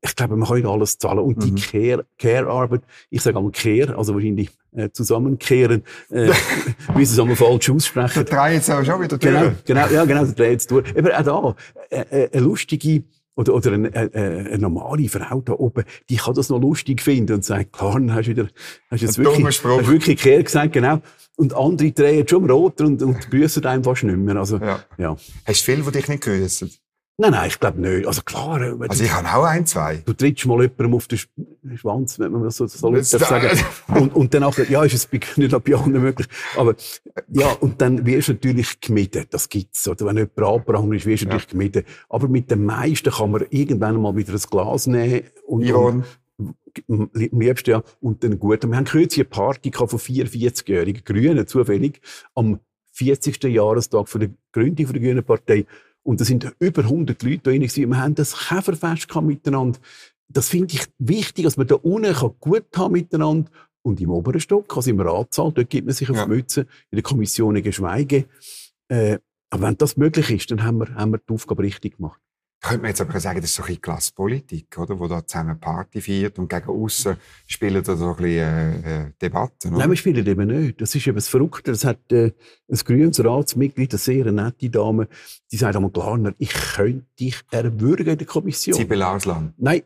[0.00, 1.18] Ich glaube, man kann nicht alles zahlen.
[1.18, 1.56] Und mhm.
[1.56, 6.30] die Care-Arbeit, Care ich sage einmal Care, also wahrscheinlich äh, zusammenkehren, äh,
[6.94, 8.24] wie sie es einmal falsch aussprechen.
[8.24, 9.34] Der dreht jetzt auch schon wieder durch.
[9.34, 10.96] Genau, genau, ja, genau, der dreht jetzt durch.
[10.96, 11.56] Aber auch
[11.90, 13.02] da, äh, äh, eine lustige,
[13.36, 17.34] oder, oder eine, eine, eine, normale Frau da oben, die kann das noch lustig finden
[17.34, 18.48] und sagt, klar, dann hast du wieder,
[18.90, 21.00] hast jetzt wirklich, hast wirklich Kehr gesagt, genau.
[21.36, 24.36] Und andere drehen schon rot und, und grüßen einem fast nicht mehr.
[24.36, 24.80] Also, ja.
[24.96, 25.16] ja.
[25.44, 26.70] Hast du viele, die dich nicht grüßen?
[27.18, 28.06] Nein, nein, ich glaube nicht.
[28.06, 28.60] Also klar.
[28.60, 30.02] Äh, also ich habe auch ein, zwei.
[30.04, 31.18] Du trittst mal jemandem auf den
[31.76, 33.58] Schwanz, wenn man das so, so das sagen.
[33.88, 36.28] Und, und dann auch, ja, ist es nicht ab Jahren möglich.
[36.58, 36.74] Aber,
[37.28, 39.24] ja, und dann wirst du natürlich gemieden.
[39.30, 39.88] Das gibt's.
[39.88, 41.32] Oder wenn jemand abgebracht ist, wirst du ja.
[41.32, 41.84] natürlich gemieden.
[42.10, 46.04] Aber mit den meisten kann man irgendwann mal wieder ein Glas nehmen und, Iron.
[46.86, 47.82] am liebsten, ja.
[48.00, 48.62] Und dann gut.
[48.62, 52.02] Und wir haben kürzlich eine Party von 44-jährigen Grünen, zufällig,
[52.34, 52.60] am
[52.92, 53.42] 40.
[53.44, 55.64] Jahrestag von der Gründung der Grünen Partei.
[56.06, 57.62] Und da sind über 100 Leute da drin.
[57.62, 59.80] Wir haben das Käferfest miteinander.
[60.28, 63.50] Das finde ich wichtig, dass man da unten gut haben miteinander.
[63.82, 66.26] Und im oberen Stock, also im Ratssaal, dort gibt man sich auf ja.
[66.26, 68.26] Mütze, in der Kommission geschweige.
[68.88, 69.18] Äh,
[69.50, 72.20] aber wenn das möglich ist, dann haben wir, haben wir die Aufgabe richtig gemacht.
[72.62, 74.98] Könnte man jetzt aber sagen, das ist so ein bisschen Klasspolitik, oder?
[74.98, 77.16] Wo da zusammen Party feiert und gegen außen
[77.46, 79.78] spielen da so ein bisschen äh, äh Debatten, oder?
[79.78, 80.80] Nein, wir spielen eben nicht.
[80.80, 81.70] Das ist eben das Verrückte.
[81.70, 82.32] Das hat äh,
[82.68, 85.08] ein grünes Ratsmitglied, eine sehr nette Dame,
[85.52, 88.76] die sagt einmal, Glarner, ich könnte dich erwürgen in der Kommission.
[88.76, 89.54] Sibyl Ausland?
[89.58, 89.82] Nein,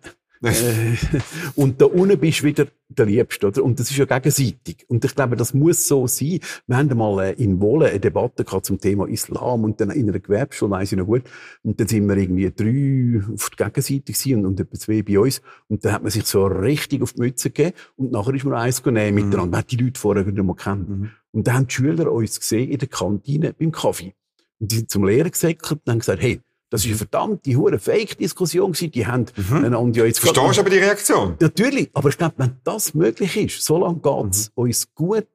[1.54, 3.62] und da unten bist du wieder der Liebste, oder?
[3.62, 4.86] Und das ist ja gegenseitig.
[4.88, 6.40] Und ich glaube, das muss so sein.
[6.66, 10.08] Wir haben mal äh, in Wolle eine Debatte gehabt zum Thema Islam und dann in
[10.08, 11.24] einer Gewerbeschule, weiss ich noch gut.
[11.62, 15.18] Und dann sind wir irgendwie drei auf der Gegenseite gewesen und, und etwa zwei bei
[15.18, 15.42] uns.
[15.68, 18.54] Und dann hat man sich so richtig auf die Mütze gegeben und nachher ist man
[18.54, 19.14] eins genommen mhm.
[19.14, 19.46] miteinander.
[19.46, 20.88] Man hat die Leute vorher wieder mal kennt.
[20.88, 21.10] Mhm.
[21.32, 24.14] Und dann haben die Schüler uns gesehen in der Kantine beim Kaffee.
[24.58, 27.78] Und die sind zum Lehrer gesäckert und haben gesagt, hey, Das ist eine verdammte hure
[27.78, 28.92] Fake-Diskussion gewesen.
[28.92, 29.92] Die haben Mhm.
[29.92, 31.34] ja jetzt Verstehst du aber die Reaktion?
[31.40, 34.62] Natürlich, aber ich glaube, wenn das möglich ist, solange geht's Mhm.
[34.62, 35.26] uns gut,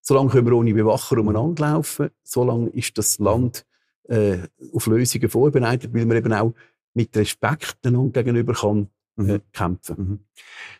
[0.00, 3.64] solange können wir ohne Bewacher umeinander laufen, solange ist das Land
[4.08, 4.38] äh,
[4.72, 6.54] auf Lösungen vorbereitet, weil man eben auch
[6.94, 9.40] mit Respekt einander gegenüber kann Mhm.
[9.52, 10.24] kämpfen.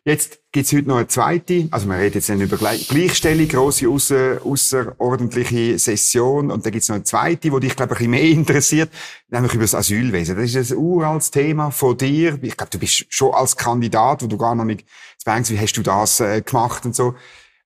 [0.04, 3.88] Jetzt gibt's heute noch eine zweite, also wir reden jetzt nicht über Gle- Gleichstellung, grosse
[3.88, 8.10] ausser, außerordentliche Session und dann gibt's noch eine zweite, die dich, glaube ich, ein bisschen
[8.10, 8.90] mehr interessiert,
[9.28, 10.36] nämlich über das Asylwesen.
[10.36, 12.38] Das ist ein uraltes Thema von dir.
[12.42, 14.86] Ich glaube, du bist schon als Kandidat, wo du gar noch nicht
[15.26, 17.14] denkst, wie hast du das äh, gemacht und so.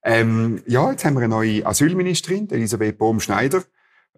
[0.03, 3.63] Ähm, ja, jetzt haben wir eine neue Asylministerin, Elisabeth Bohm-Schneider.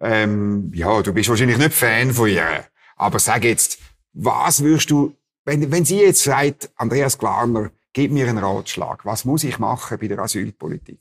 [0.00, 2.64] Ähm, ja, du bist wahrscheinlich nicht Fan von ihr.
[2.96, 3.78] Aber sag jetzt,
[4.12, 5.14] was würdest du,
[5.46, 9.98] wenn, wenn sie jetzt sagt, Andreas Glarner, gib mir einen Ratschlag, was muss ich machen
[9.98, 10.98] bei der Asylpolitik?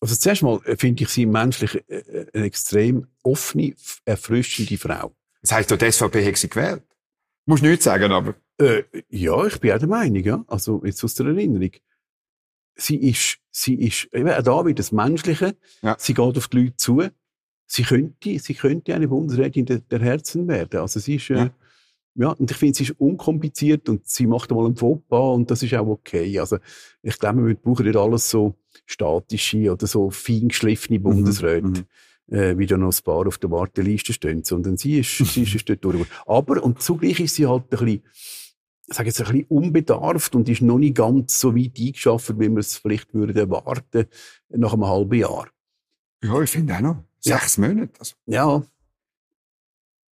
[0.00, 5.14] Also zuerst mal äh, finde ich sie menschlich äh, äh, eine extrem offene, erfrischende Frau.
[5.40, 6.82] Das heisst, doch, die SVP hat sie gewählt.
[7.46, 8.34] Musst nichts sagen, aber.
[8.58, 10.44] Äh, ja, ich bin auch der Meinung, ja.
[10.46, 11.70] Also, jetzt aus der Erinnerung.
[12.76, 15.56] Sie ist, sie ist, eben auch da wieder das Menschliche.
[15.82, 15.96] Ja.
[15.98, 17.02] Sie geht auf die Leute zu.
[17.66, 20.80] Sie könnte, sie könnte eine Bundesrätin der, der Herzen werden.
[20.80, 21.50] Also, sie ist, äh, Ja.
[22.14, 22.30] Ja.
[22.30, 25.74] und ich finde, sie ist unkompliziert und sie macht einmal einen Fauxpas und das ist
[25.74, 26.38] auch okay.
[26.38, 26.58] Also,
[27.02, 28.54] ich glaube, wir brauchen nicht alles so
[28.86, 32.34] statische oder so fein geschliffene Bundesräte mhm.
[32.34, 35.68] äh, wie da noch ein paar auf der Warteliste stehen, sondern sie ist, sie ist,
[35.68, 36.06] dort durch.
[36.26, 38.02] Aber, und zugleich ist sie halt ein bisschen,
[38.86, 42.50] ich sage jetzt ein bisschen unbedarft und ist noch nicht ganz so weit eingeschafft, wie
[42.50, 44.06] wir es vielleicht würden erwarten
[44.50, 45.48] nach einem halben Jahr.
[46.22, 47.04] Ja, ich finde auch noch.
[47.24, 47.38] Ja.
[47.38, 47.92] Sechs Monate.
[47.98, 48.14] Also.
[48.26, 48.62] Ja.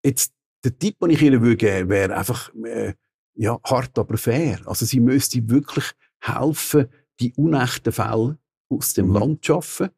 [0.03, 0.33] Jetzt,
[0.63, 2.93] der Tipp, den ich würde geben, wäre einfach, äh,
[3.35, 4.59] ja, hart, aber fair.
[4.65, 5.85] Also, sie müsste wirklich
[6.19, 6.87] helfen,
[7.19, 8.37] die unechten Fälle
[8.69, 9.13] aus dem Mhm.
[9.13, 9.89] Land zu schaffen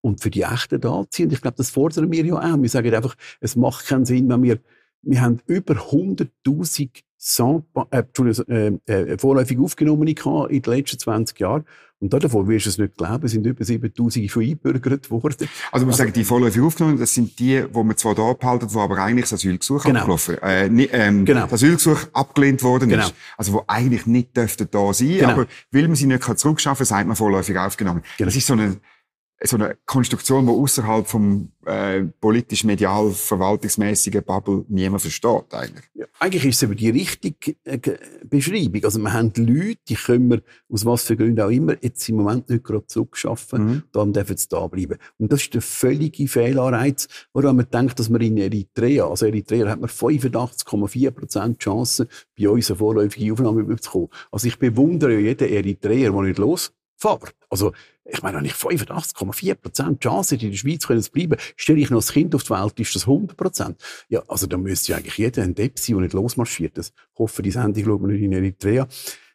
[0.00, 1.26] und für die echten da zu ziehen.
[1.26, 2.60] Und ich glaube, das fordern wir ja auch.
[2.60, 4.60] Wir sagen einfach, es macht keinen Sinn, wenn wir,
[5.02, 8.02] wir haben über 100.000 Sans- äh,
[8.48, 11.64] äh, äh, vorläufig Aufgenommene gehabt in den letzten 20 Jahren.
[12.00, 15.48] Und davon wirst du es nicht glauben, sind über 7.000 schon eingebürgert worden.
[15.70, 18.80] Also, man sagen, die vorläufig aufgenommen, das sind die, wo man zwar da abhalten, wo
[18.80, 20.00] aber eigentlich das Asylgesuch Genau.
[20.00, 21.42] abgelaufen, äh, ähm, Genau.
[21.42, 23.04] das Asylgesuch abgelehnt worden Genau.
[23.04, 23.14] ist.
[23.36, 25.28] Also, wo eigentlich nicht dürften da sein, Genau.
[25.30, 28.02] aber weil man sie nicht kann zurückschaffen, sagt man vorläufig aufgenommen.
[28.18, 28.26] Genau.
[28.26, 28.78] Das ist so eine,
[29.44, 35.84] so eine Konstruktion, die außerhalb vom äh, politisch-medial verwaltungsmäßigen Bubble niemand versteht, eigentlich.
[35.94, 37.78] Ja, eigentlich ist es aber die richtige äh,
[38.24, 38.84] Beschreibung.
[38.84, 42.16] Also wir haben Leute, die können wir, aus was für Gründen auch immer, jetzt im
[42.16, 43.82] Moment nicht gerade zurückschaffen, Mhm.
[43.92, 44.98] dann dürfen sie da bleiben.
[45.18, 49.68] Und das ist der völlige Fehlanreiz, woran man denkt, dass man in Eritrea, also Eritrea
[49.68, 52.06] hat man 85,4 Prozent Chancen,
[52.38, 54.08] bei uns eine vorläufige Aufnahme bekommen.
[54.30, 57.34] Also ich bewundere jeden Eritreer, der nicht losfährt.
[57.50, 57.72] Also
[58.04, 61.78] ich meine, wenn ich 85,4 Prozent Chance hätte, in der Schweiz können zu bleiben, stelle
[61.80, 63.76] ich noch ein Kind auf die Welt, ist das 100 Prozent.
[64.08, 66.76] Ja, also da müsste ja eigentlich jeder ein Depp sein, der nicht losmarschiert.
[66.76, 68.88] Das hoffe, die Sendung schaut man nicht in Eritrea.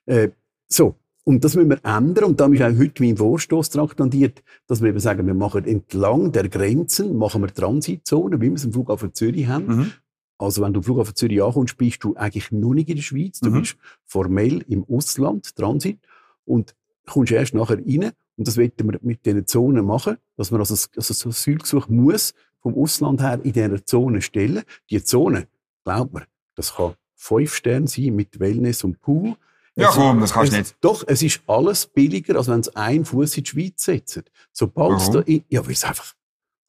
[0.06, 0.30] Äh,
[0.68, 0.96] so.
[1.24, 2.24] Und das müssen wir ändern.
[2.24, 6.32] Und da ist auch heute mein Vorstoß traktandiert, dass wir eben sagen, wir machen entlang
[6.32, 9.66] der Grenzen, machen wir Transitzonen, wie wir es im Flughafen Zürich haben.
[9.68, 9.92] Mhm.
[10.38, 13.40] Also wenn du am Flughafen Zürich ankommst, bist du eigentlich nur nicht in der Schweiz.
[13.42, 13.60] Du Mhm.
[13.60, 13.76] bist
[14.06, 16.00] formell im Ausland, Transit,
[16.46, 16.76] und
[17.06, 18.12] kommst erst nachher rein.
[18.38, 21.88] Und das wollen wir mit diesen Zonen machen, dass man also das, also das Asylgesuch
[21.90, 24.64] muss vom Ausland her in dieser Zone stellen.
[24.90, 25.48] Die Zone,
[25.84, 26.24] glaubt mir,
[26.56, 29.36] das kann fünf Sterne sein mit Wellness und Pool.
[29.76, 30.76] Ja, komm, das kannst du nicht.
[30.82, 34.24] Doch, es ist alles billiger, als wenn es einen Fuß in die Schweiz setzt.
[34.52, 36.14] Sobald es da, in, ja, weil es einfach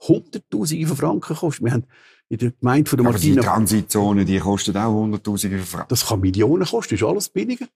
[0.07, 1.65] Hunderttausende von Franken kostet.
[1.65, 1.85] Wir haben
[2.29, 5.89] in der Gemeinde von der Aber die Martina, Transitzone, die kostet auch Hunderttausende Franken.
[5.89, 7.67] das kann Millionen kosten, ist alles billiger.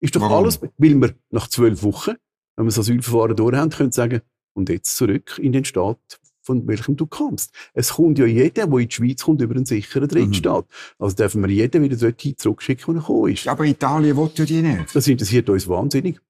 [0.00, 0.44] Ist doch Warum?
[0.44, 2.14] alles, weil wir nach zwölf Wochen,
[2.56, 4.20] wenn wir das Asylverfahren durch haben, können sagen,
[4.54, 5.98] und jetzt zurück in den Staat,
[6.42, 7.52] von welchem du kommst.
[7.74, 10.66] Es kommt ja jeder, der in die Schweiz kommt, über einen sicheren Drittstaat.
[10.98, 13.44] Also dürfen wir jeden wieder dorthin zurückschicken, wo er gekommen ist.
[13.44, 14.94] Ja, aber Italien will ja die nicht.
[14.94, 16.20] Das interessiert uns wahnsinnig.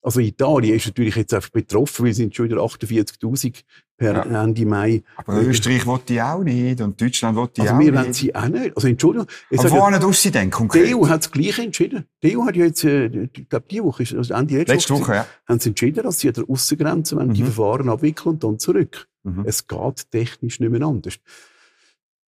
[0.00, 3.64] Also Italien ist natürlich jetzt einfach betroffen, weil es sind schon wieder 48'000
[3.98, 4.44] per Ja.
[4.44, 5.02] Ende Mai.
[5.16, 8.00] Aber Österreich will die auch nicht und Deutschland will die Also auch wir nicht.
[8.02, 8.74] wollen sie auch nicht.
[8.76, 9.26] Also Entschuldigung.
[9.52, 10.94] Aber sage, wohin tust sie denn die konkret?
[10.94, 12.04] EU hat das Gleiche entschieden.
[12.22, 15.12] Die EU hat ja jetzt, äh, ich glaube, die Woche, also Ende letzte, Letzte Woche,
[15.14, 15.26] ja.
[15.46, 17.46] haben sie entschieden, dass sie an der Aussengrenze wollen die Mhm.
[17.46, 19.08] Verfahren abwickeln und dann zurück.
[19.24, 19.42] Mhm.
[19.46, 21.18] Es geht technisch nicht mehr anders.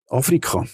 [0.09, 0.65] Afrika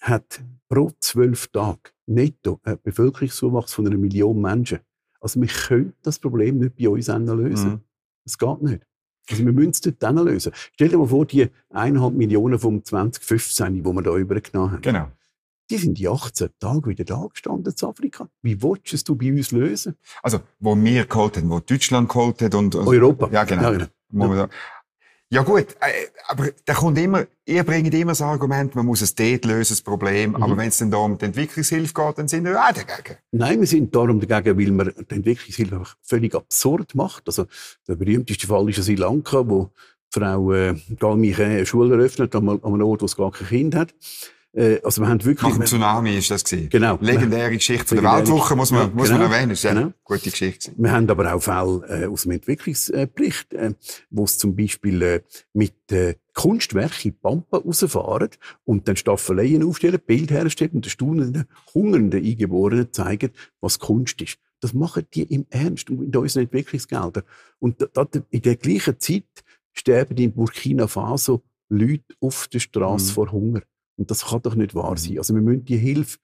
[0.00, 4.78] hat pro zwölf Tage netto einen Bevölkerungszuwachs von einer Million Menschen.
[5.20, 7.70] Also wir können das Problem nicht bei uns lösen.
[7.70, 7.80] Mhm.
[8.24, 8.82] Es geht nicht.
[9.30, 10.52] Also wir müssen es hin lösen.
[10.74, 15.08] Stell dir mal vor, die eineinhalb Millionen vom 2015, die wir da übergenommen haben, Genau.
[15.70, 18.28] die sind in 18 Tagen wieder da gestanden zu Afrika.
[18.42, 19.96] Wie willst du bei uns lösen?
[20.22, 23.28] Also, wo wir geholt haben, wo Deutschland geholt hat und, und Europa.
[23.32, 23.72] Ja, genau.
[23.72, 24.36] Ja, genau.
[24.36, 24.52] Sagen.
[25.30, 29.14] Ja gut, äh, aber da kommt immer, ihr bringt immer das Argument, man muss es
[29.14, 30.30] dort lösen, das Problem.
[30.30, 30.42] Mhm.
[30.42, 33.18] Aber wenn es dann da um die Entwicklungshilfe geht, dann sind wir auch dagegen.
[33.32, 37.24] Nein, wir sind darum dagegen, weil man die Entwicklungshilfe einfach völlig absurd macht.
[37.26, 37.46] Also
[37.88, 39.70] der berühmteste Fall ist Sri Lanka, wo
[40.10, 43.92] Frau äh, Galmiche eine Schule eröffnet, an einem Ort, wo es gar kein Kind hat.
[44.54, 45.50] Äh, also wir haben wirklich...
[45.50, 46.68] Nach dem Tsunami ist das gewesen.
[46.70, 46.98] Genau.
[47.00, 49.50] Legendäre Geschichte von der Weltwoche muss man, ja, muss genau, man erwähnen.
[49.52, 49.80] Ist genau.
[49.80, 50.72] eine gute Geschichte.
[50.76, 53.74] Wir haben aber auch Fälle äh, aus dem Entwicklungsbericht, äh,
[54.10, 55.20] wo es zum Beispiel äh,
[55.52, 58.30] mit äh, Kunstwerken in Pampa rausfahren
[58.64, 64.38] und dann Staffeleien aufstellen, Bild herstellen und den staunenden, hungernden Eingeborenen zeigen, was Kunst ist.
[64.60, 67.24] Das machen die im Ernst und in unseren Entwicklungsgeldern.
[67.58, 69.24] Und da, in der gleichen Zeit
[69.72, 73.14] sterben in Burkina Faso Leute auf der Straße mhm.
[73.14, 73.62] vor Hunger.
[73.96, 74.96] Und das kann doch nicht wahr mhm.
[74.96, 75.18] sein.
[75.18, 76.18] Also wir müssen die Hilfe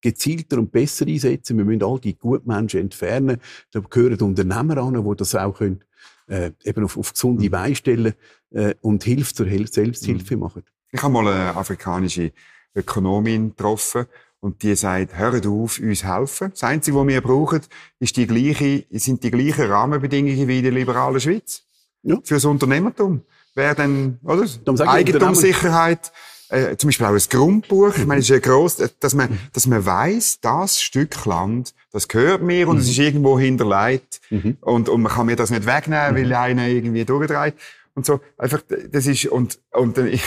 [0.00, 1.58] gezielter und besser einsetzen.
[1.58, 3.38] Wir müssen all die Gutmenschen entfernen.
[3.70, 5.84] Da gehören Unternehmer an, die das auch können,
[6.28, 7.50] äh, eben auf, auf gesunde mhm.
[7.50, 8.14] Beine stellen
[8.50, 10.40] äh, und Hilfe zur Hel Selbsthilfe mhm.
[10.40, 10.62] machen.
[10.92, 12.32] Ich habe mal eine afrikanische
[12.74, 14.06] Ökonomin getroffen
[14.40, 16.50] und die sagt, hört auf, uns helfen.
[16.50, 17.60] Das Einzige, was wir brauchen,
[17.98, 21.64] ist die gleiche, sind die gleichen Rahmenbedingungen wie in der liberalen Schweiz.
[22.02, 22.16] Ja.
[22.24, 23.22] Fürs Unternehmertum.
[23.54, 24.46] Wer dann, oder?
[24.88, 26.12] Eigentumssicherheit,
[26.50, 27.96] äh, zum Beispiel auch ein Grundbuch.
[27.96, 32.08] Ich meine, es ist ja gross, dass man, dass man weiss, das Stück Land, das
[32.08, 32.90] gehört mir und es mhm.
[32.90, 34.56] ist irgendwo hinterlegt mhm.
[34.60, 36.32] und, und man kann mir das nicht wegnehmen, weil mhm.
[36.32, 37.54] einer irgendwie durchdreht
[37.94, 38.20] und so.
[38.36, 40.24] Einfach, das ist, und, und dann, ich,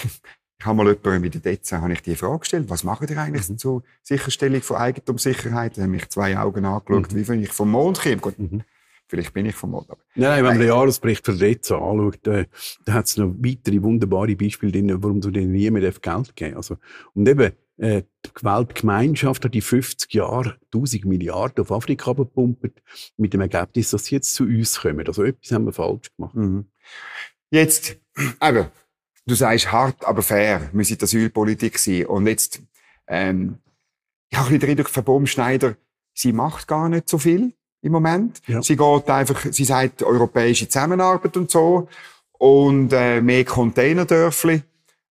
[0.60, 3.18] ich habe mal jemandem mit der DEZA habe ich die Frage gestellt, was machen die
[3.18, 3.58] eigentlich mhm.
[3.58, 5.78] zur Sicherstellung von Eigentumssicherheit?
[5.78, 7.18] Da haben mich zwei Augen angeschaut, mhm.
[7.18, 8.36] wie wenn ich vom Mond komme.
[8.38, 8.64] Mhm.
[9.14, 9.76] Vielleicht bin ich vom.
[9.76, 12.48] Aber Nein, wenn man den Jahresbericht für Reza anschaut, äh,
[12.84, 16.56] da hat es noch weitere wunderbare Beispiele drin, warum du denen nie mehr Geld geben
[16.56, 16.78] Also
[17.14, 22.82] Und eben, äh, die Weltgemeinschaft hat die 50 Jahre 1000 Milliarden auf Afrika gepumpt,
[23.18, 25.06] mit dem Ergebnis, dass sie jetzt zu uns kommen.
[25.06, 26.34] Also etwas haben wir falsch gemacht.
[26.34, 26.66] Mhm.
[27.52, 27.98] Jetzt,
[28.42, 28.66] eben,
[29.28, 32.08] du sagst hart, aber fair, müsse die Asylpolitik sein.
[32.08, 32.64] Und jetzt,
[33.06, 33.60] ähm,
[34.32, 35.78] ich habe ein bisschen den Eindruck, Frau Baumschneider,
[36.16, 38.42] sie macht gar nicht so viel im Moment.
[38.48, 38.64] Ja.
[38.64, 41.88] Sie geht einfach, sie sagt europäische Zusammenarbeit und so
[42.32, 44.64] und äh, mehr Containerdörfli.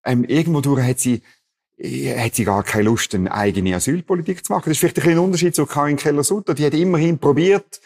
[0.05, 1.23] Ähm, irgendwo durch hat sie
[1.83, 4.65] hat sie gar keine Lust, eine eigene Asylpolitik zu machen.
[4.67, 6.55] Das ist vielleicht ein, ein Unterschied zu Karin Keller-Sutter.
[6.55, 7.81] Die hat immerhin probiert,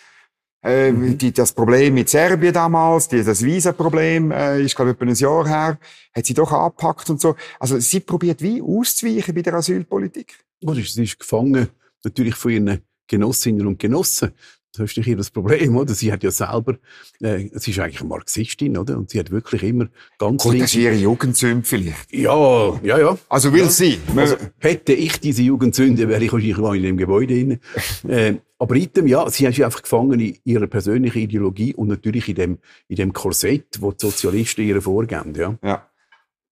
[0.62, 1.16] äh, mhm.
[1.16, 5.14] die, das Problem mit Serbien damals, die, das Visa-Problem, äh, ist glaube ich etwa ein
[5.14, 5.78] Jahr her,
[6.14, 7.36] hat sie doch angepackt und so.
[7.58, 10.44] Also sie probiert wie auszuweichen bei der Asylpolitik.
[10.62, 11.68] Gut, sie ist gefangen
[12.04, 14.32] natürlich von ihren Genossinnen und Genossen.
[14.76, 15.94] Das ist nicht das Problem, oder?
[15.94, 16.76] Sie hat ja selber,
[17.20, 18.96] äh, sie ist eigentlich eine Marxistin, oder?
[18.96, 22.12] Und sie hat wirklich immer ganz Gut, das ist ihre Jugendsünde vielleicht.
[22.12, 23.18] Ja, ja, ja.
[23.28, 23.70] Also will ja.
[23.70, 23.98] sie.
[24.14, 27.60] Also, hätte ich diese Jugendsünde, wäre ich wahrscheinlich mal in dem Gebäude drin.
[28.08, 32.34] äh, aber item, ja, sie ist einfach gefangen in ihrer persönlichen Ideologie und natürlich in
[32.36, 32.58] dem,
[32.88, 35.58] in dem Korsett, wo die Sozialisten ihr vorgeben, ja.
[35.62, 35.86] Ja.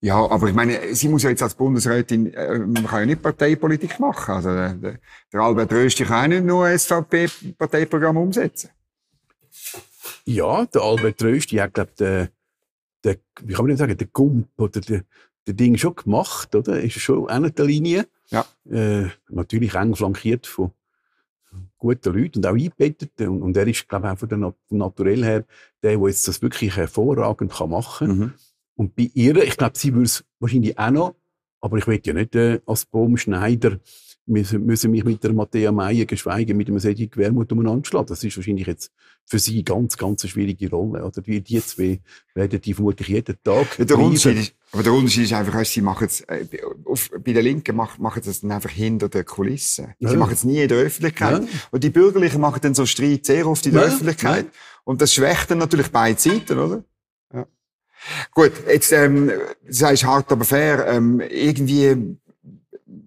[0.04, 3.22] Ja, aber ich meine, sie muss ja jetzt als Bundesrätin, äh, man kann ja nicht
[3.22, 4.34] Parteipolitik machen.
[4.34, 4.98] Also der,
[5.32, 8.68] der Albert Rösti kann ja nicht nur SVP-Parteiprogramm umsetzen.
[10.26, 12.28] Ja, der Albert Rösti hat, glaube der,
[13.02, 15.04] der, wie kann man denn sagen, der Gump oder der,
[15.46, 16.82] der Ding schon gemacht, oder?
[16.82, 18.06] Ist schon an der Linie.
[18.28, 18.44] Ja.
[18.70, 20.72] Äh, natürlich eng flankiert von
[21.78, 23.18] guten Leuten und auch eingebettet.
[23.22, 25.44] Und, und er ist, glaube ich, auch von der, vom Naturell her
[25.82, 28.18] der, der jetzt das wirklich hervorragend machen kann.
[28.18, 28.32] Mhm.
[28.76, 31.14] Und bei ihr, ich glaube, sie würde es wahrscheinlich auch noch,
[31.60, 33.78] aber ich will ja nicht äh, als Baumschneider
[34.26, 38.06] müssen, müssen mich mit der Matthäa Meier geschweige mit einem solchen Wermut umeinander schlagen.
[38.06, 38.90] Das ist wahrscheinlich jetzt
[39.26, 41.04] für sie ganz, ganz eine schwierige Rolle.
[41.04, 42.00] Oder die, die zwei
[42.34, 45.80] werden die vermutlich jeden Tag ja, der Unterschied ist, Aber der Unterschied ist einfach, sie
[45.80, 46.46] machen es, äh,
[46.84, 49.94] auf, bei der Linken machen, machen sie es dann einfach hinter der Kulisse.
[49.98, 50.10] Ja.
[50.10, 51.42] Sie machen es nie in der Öffentlichkeit.
[51.42, 51.48] Ja.
[51.70, 54.46] Und die Bürgerlichen machen dann so Streit sehr oft in der Öffentlichkeit.
[54.84, 56.84] Und das schwächt dann natürlich beide Seiten, oder?
[58.32, 59.30] Gut, jetzt ähm,
[59.68, 60.86] sagst hart, aber fair.
[60.88, 62.16] Ähm, irgendwie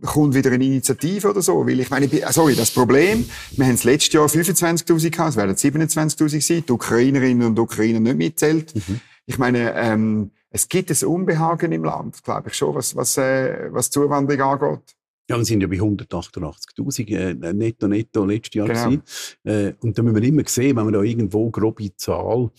[0.05, 3.83] kommt wieder eine Initiative oder so, weil ich meine, sorry, das Problem, wir haben es
[3.83, 8.75] letztes Jahr 25.000 gehabt, es werden 27.000 sein, die Ukrainerinnen und Ukrainer nicht mitzählt.
[8.75, 8.99] Mhm.
[9.25, 13.69] Ich meine, ähm, es gibt ein Unbehagen im Land, glaube ich schon, was, was, äh,
[13.71, 14.95] was Zuwanderung angeht.
[15.29, 19.01] Ja, wir sind ja bei 188.000 äh, netto netto letztes Jahr genau.
[19.43, 22.49] Äh, und da müssen wir immer sehen, wenn wir da irgendwo grobe Zahl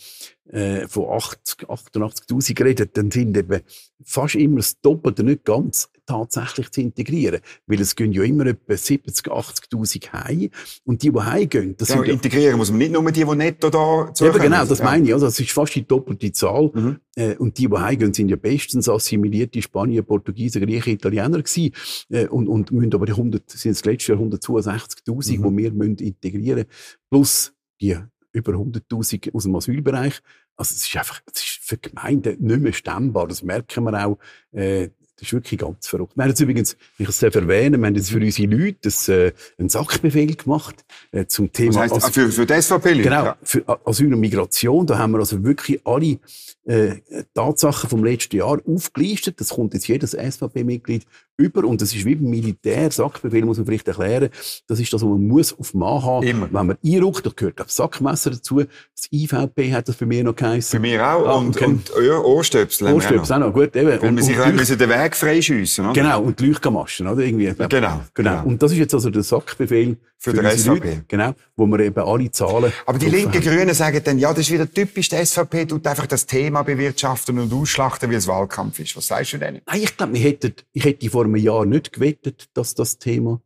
[0.48, 3.60] äh, von 88.000 redet, dann sind eben
[4.04, 7.40] fast immer das Doppelte nicht ganz tatsächlich zu integrieren.
[7.66, 10.50] Weil es gehen ja immer etwa 70.000, 80.000 heim.
[10.84, 13.68] Und die, die heimgehen, das ja, sind integrieren muss man nicht nur die, die netto
[13.68, 14.84] da zu Ja, genau, das ja.
[14.84, 15.12] meine ich.
[15.12, 16.70] Also, das ist fast die doppelte Zahl.
[16.72, 17.00] Mhm.
[17.14, 21.72] Äh, und die, die heimgehen, sind ja bestens assimilierte Spanier, Portugiesen, Griechen, Italiener gewesen.
[22.08, 25.56] Äh, und, und müssen aber die 100, sind es letztes Jahr 162.000, mhm.
[25.56, 26.64] die wir müssen integrieren
[27.10, 27.96] Plus die
[28.32, 30.20] über 100.000 aus dem Asylbereich.
[30.56, 33.28] Also es ist einfach, es ist für Gemeinden nicht mehr stemmbar.
[33.28, 34.18] Das merken wir auch.
[34.52, 36.16] Äh, das ist wirklich ganz verrückt.
[36.16, 39.32] Wir haben jetzt übrigens, ich es erwähnen, wir haben jetzt für unsere Leute das, äh,
[39.58, 41.88] einen Sackbefehl gemacht äh, zum Thema.
[41.88, 43.02] Das heisst, für, für die SVP-Leute?
[43.02, 44.86] Genau, für Asyl und Migration.
[44.86, 46.20] Da haben wir also wirklich alle
[46.68, 46.96] äh,
[47.34, 49.40] Tatsachen vom letzten Jahr aufgelistet.
[49.40, 51.06] Das kommt jetzt jedes SVP-Mitglied
[51.38, 51.64] über.
[51.64, 52.90] Und das ist wie beim Militär.
[52.90, 54.28] Sackbefehl muss man vielleicht erklären.
[54.66, 56.26] Das ist das, was man muss auf Mann haben.
[56.26, 56.48] Immer.
[56.52, 58.58] Wenn man einruckt, da gehört auch Sackmesser dazu.
[58.58, 60.78] Das IVP hat das bei mir noch geheißen.
[60.78, 61.26] Bei mir auch.
[61.26, 61.64] Ah, und, okay.
[61.64, 62.92] und ja, Ohrstöpsel.
[62.92, 63.52] Ohrstöpsel auch noch.
[63.54, 63.88] Gut, eben.
[63.88, 65.94] Weil Und- wir sich und müssen den Weg freischiessen, oder?
[65.94, 67.22] Genau, und die Leuchtgamaschen, oder?
[67.22, 67.46] Irgendwie.
[67.46, 68.00] Genau, genau.
[68.12, 68.44] genau.
[68.44, 70.88] Und das ist jetzt also der Sackbefehl Für den unsere SVP.
[70.88, 72.72] Leute, Genau, wo wir eben alle Zahlen.
[72.86, 73.40] Aber die linken.
[73.40, 77.38] Grünen sagen dann, ja, das ist wieder typisch, die SVP tut einfach das Thema bewirtschaften
[77.38, 78.96] und ausschlachten, wie es Wahlkampf ist.
[78.96, 79.60] Was sagst du denn?
[79.64, 83.40] Nein, ich glaube, wir hätten, ich hätte vor einem Jahr nicht gewettet, dass das Thema.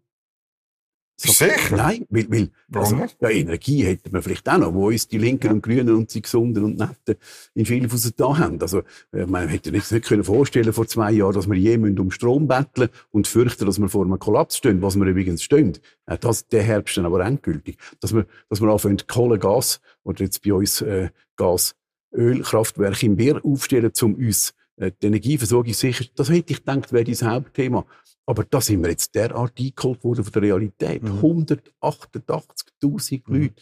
[1.30, 1.76] Sicher?
[1.76, 5.52] Nein, weil, weil also, ja, Energie hätten wir vielleicht auch noch, wo uns die Linken
[5.52, 7.16] und Grünen und die Gesunden und Netten
[7.54, 8.60] in Vielfusen da haben.
[8.60, 8.82] Also,
[9.12, 12.48] äh, man hätte sich nicht können vorstellen vor zwei Jahren, dass wir je um Strom
[12.48, 15.78] betteln und fürchten, dass wir vor einem Kollaps stehen, was wir übrigens stehen.
[16.06, 17.78] Äh, Das, der Herbst dann aber endgültig.
[18.00, 21.74] Dass wir, dass wir anfangen, Kohle, Gas oder jetzt bei uns äh, Gas,
[22.12, 26.04] Ölkraftwerke im Meer aufstellen, um uns äh, die Energieversorgung sicher.
[26.14, 27.86] Das hätte ich gedacht, wäre das Hauptthema.
[28.26, 31.02] Aber da sind wir jetzt derart eingeholt worden von der Realität.
[31.02, 31.20] Mhm.
[31.20, 33.54] 188.000 Leute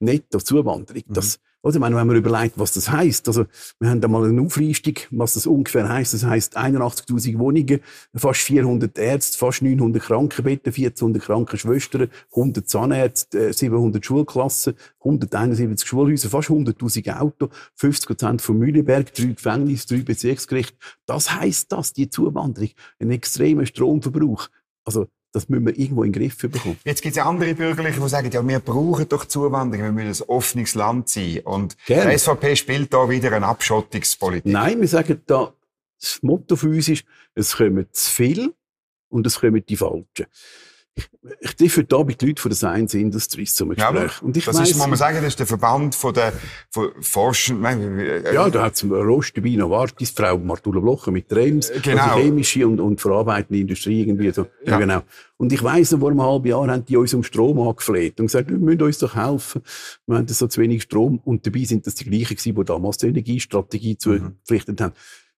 [0.00, 1.02] netto Zuwanderung.
[1.08, 3.28] Das, oder, ich meine, wenn man überlegt, was das heisst.
[3.28, 3.46] Also,
[3.78, 6.12] wir haben da mal eine Auflistung, was das ungefähr heisst.
[6.12, 7.80] Das heisst 81.000 Wohnungen,
[8.14, 16.30] fast 400 Ärzte, fast 900 Krankenbetten, 1400 Krankenschwestern, 100 Zahnärzte, äh, 700 Schulklassen, 171 Schulhäuser,
[16.30, 20.76] fast 100.000 Autos, 50 Prozent von Mühleberg, drei Gefängnisse, drei Bezirksgerichte.
[21.06, 22.70] Das heisst das, die Zuwanderung.
[22.98, 24.48] Ein extremer Stromverbrauch.
[24.84, 26.78] Also, das müssen wir irgendwo in den Griff bekommen.
[26.84, 30.22] Jetzt gibt es ja andere Bürgerliche, die sagen, ja, wir brauchen doch Zuwanderung, wir müssen
[30.22, 31.40] ein offenes Land sein.
[31.44, 32.12] Und Gerne.
[32.12, 34.52] die SVP spielt da wieder eine Abschottungspolitik.
[34.52, 35.54] Nein, wir sagen da,
[36.00, 38.54] das Motto für uns ist, es kommen zu viel
[39.08, 40.26] und es kommen die Falschen.
[41.40, 44.22] Ich, treffe da mit Leuten von der Science Industries zum Ja, Gespräch.
[44.22, 46.32] und ich das weiss, ist, muss man sagen, das ist der Verband von der
[46.70, 47.64] von Forschern.
[47.64, 52.02] äh, ja, da hat es Rost dabei, Novartis, Frau Martula Blocher mit Rems, Genau.
[52.02, 54.42] also chemische und, und verarbeitende Industrie irgendwie so.
[54.64, 54.72] Ja.
[54.72, 54.78] Ja.
[54.80, 55.02] genau.
[55.38, 58.26] Und ich weiss noch, vor einem halben Jahr haben die uns um Strom angefleht und
[58.26, 59.62] gesagt, wir müssen uns doch helfen.
[60.06, 61.18] Wir haben so zu wenig Strom.
[61.24, 64.92] Und dabei sind das die gleichen gewesen, die damals die Energiestrategie verpflichtet haben.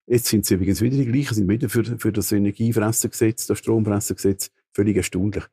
[0.06, 4.50] Jetzt sind sie übrigens wieder die gleichen, sind wieder für, für das Energiefressengesetz, das Stromfressengesetz.
[4.74, 5.44] Völlig erstaunlich.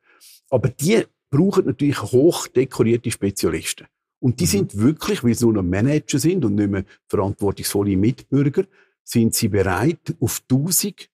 [0.50, 3.86] Aber die brauchen natürlich hochdekorierte Spezialisten.
[4.20, 8.64] Und die sind wirklich, weil sie nur noch Manager sind und nicht mehr verantwortungsvolle Mitbürger,
[9.02, 11.08] sind sie bereit, auf 1000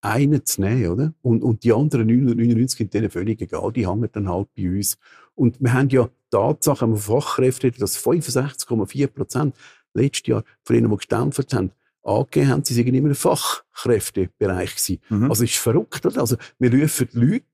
[0.00, 1.14] einen zu nehmen, oder?
[1.22, 4.96] Und, und die anderen 999 sind denen völlig egal, die hängen dann halt bei uns.
[5.34, 9.56] Und wir haben ja Tatsachen, wenn wir Fachkräfte dass 65,4 Prozent
[9.94, 15.00] letztes Jahr von denen, die gestempelt haben, angegeben haben, sie seien immer im Fachkräftebereich gewesen.
[15.08, 15.30] Mhm.
[15.30, 16.20] Also ist verrückt, oder?
[16.20, 17.44] Also wir rufen die Leute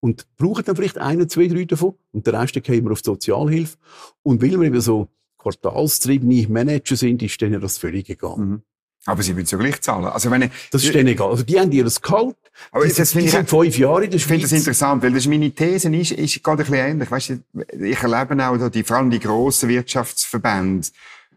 [0.00, 3.10] und brauchen dann vielleicht einen, zwei, drei davon und der Rest gehen wir auf die
[3.10, 3.76] Sozialhilfe.
[4.22, 5.08] Und weil wir eben so
[5.38, 8.36] quartalstriebene Manager sind, ist denen das völlig egal.
[8.36, 8.62] Mhm.
[9.06, 10.06] Aber sie müssen ja gleich zahlen.
[10.06, 11.30] Also wenn ich, Das ist denen egal.
[11.30, 12.36] Also die haben ihr Gehalt.
[12.70, 15.02] aber die, jetzt die finde ich, sind fünf Jahre in der Ich finde das interessant,
[15.02, 17.10] weil das ist meine These ist, ist gerade ein bisschen ähnlich.
[17.10, 17.40] Weißt du,
[17.82, 20.88] ich erlebe auch da die, vor allem die grossen Wirtschaftsverbände,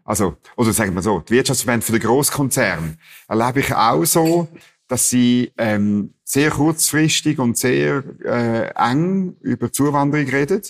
[0.04, 4.48] also, oder sagen wir so, die Wirtschaftsverbände für den Grosskonzern, erlebe ich auch so,
[4.88, 10.62] dass sie ähm, sehr kurzfristig und sehr äh, eng über Zuwanderung reden.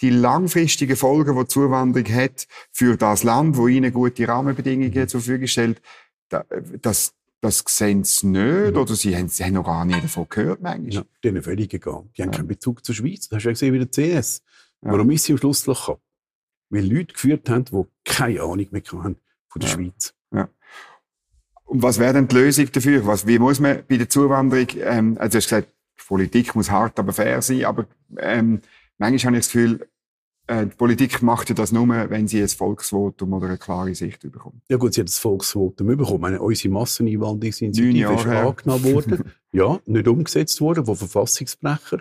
[0.00, 5.20] Die langfristigen Folgen, die die Zuwanderung hat für das Land, wo ihnen gute Rahmenbedingungen zur
[5.20, 5.80] Verfügung stellt,
[6.28, 6.44] da-
[6.82, 10.60] das, das sehen sie nicht, oder sie haben, sie haben noch gar nie davon gehört,
[10.60, 10.90] manchmal.
[10.92, 12.04] Ja, denen völlig egal.
[12.16, 12.38] Die haben Ja.
[12.38, 13.28] keinen Bezug zur Schweiz.
[13.28, 14.42] Das hast du ja gesehen wie der CS.
[14.80, 16.00] Warum ist sie am Schlussloch gekommen?
[16.70, 19.16] Weil Leute geführt haben, die keine Ahnung mehr haben
[19.48, 19.74] von der Ja.
[19.74, 20.14] Schweiz.
[21.64, 23.06] Und was wäre denn die Lösung dafür?
[23.06, 26.70] Was, wie muss man bei der Zuwanderung, ähm, also du hast gesagt, die Politik muss
[26.70, 27.86] hart, aber fair sein, aber
[28.18, 28.60] ähm,
[28.98, 29.88] manchmal habe ich das Gefühl,
[30.46, 34.20] äh, die Politik macht ja das nur, wenn sie ein Volksvotum oder eine klare Sicht
[34.30, 34.62] bekommt.
[34.68, 36.20] Ja gut, sie hat das Volksvotum bekommen.
[36.20, 39.32] Meine, unsere Masseneinwanderungsinitiative ist angenommen worden.
[39.52, 42.00] ja, nicht umgesetzt worden, von Verfassungsbrecher.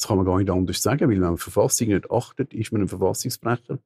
[0.00, 2.72] Das kann man gar nicht anders sagen, weil wenn man die Verfassung nicht achtet, ist
[2.72, 3.78] man ein Verfassungsbrecher.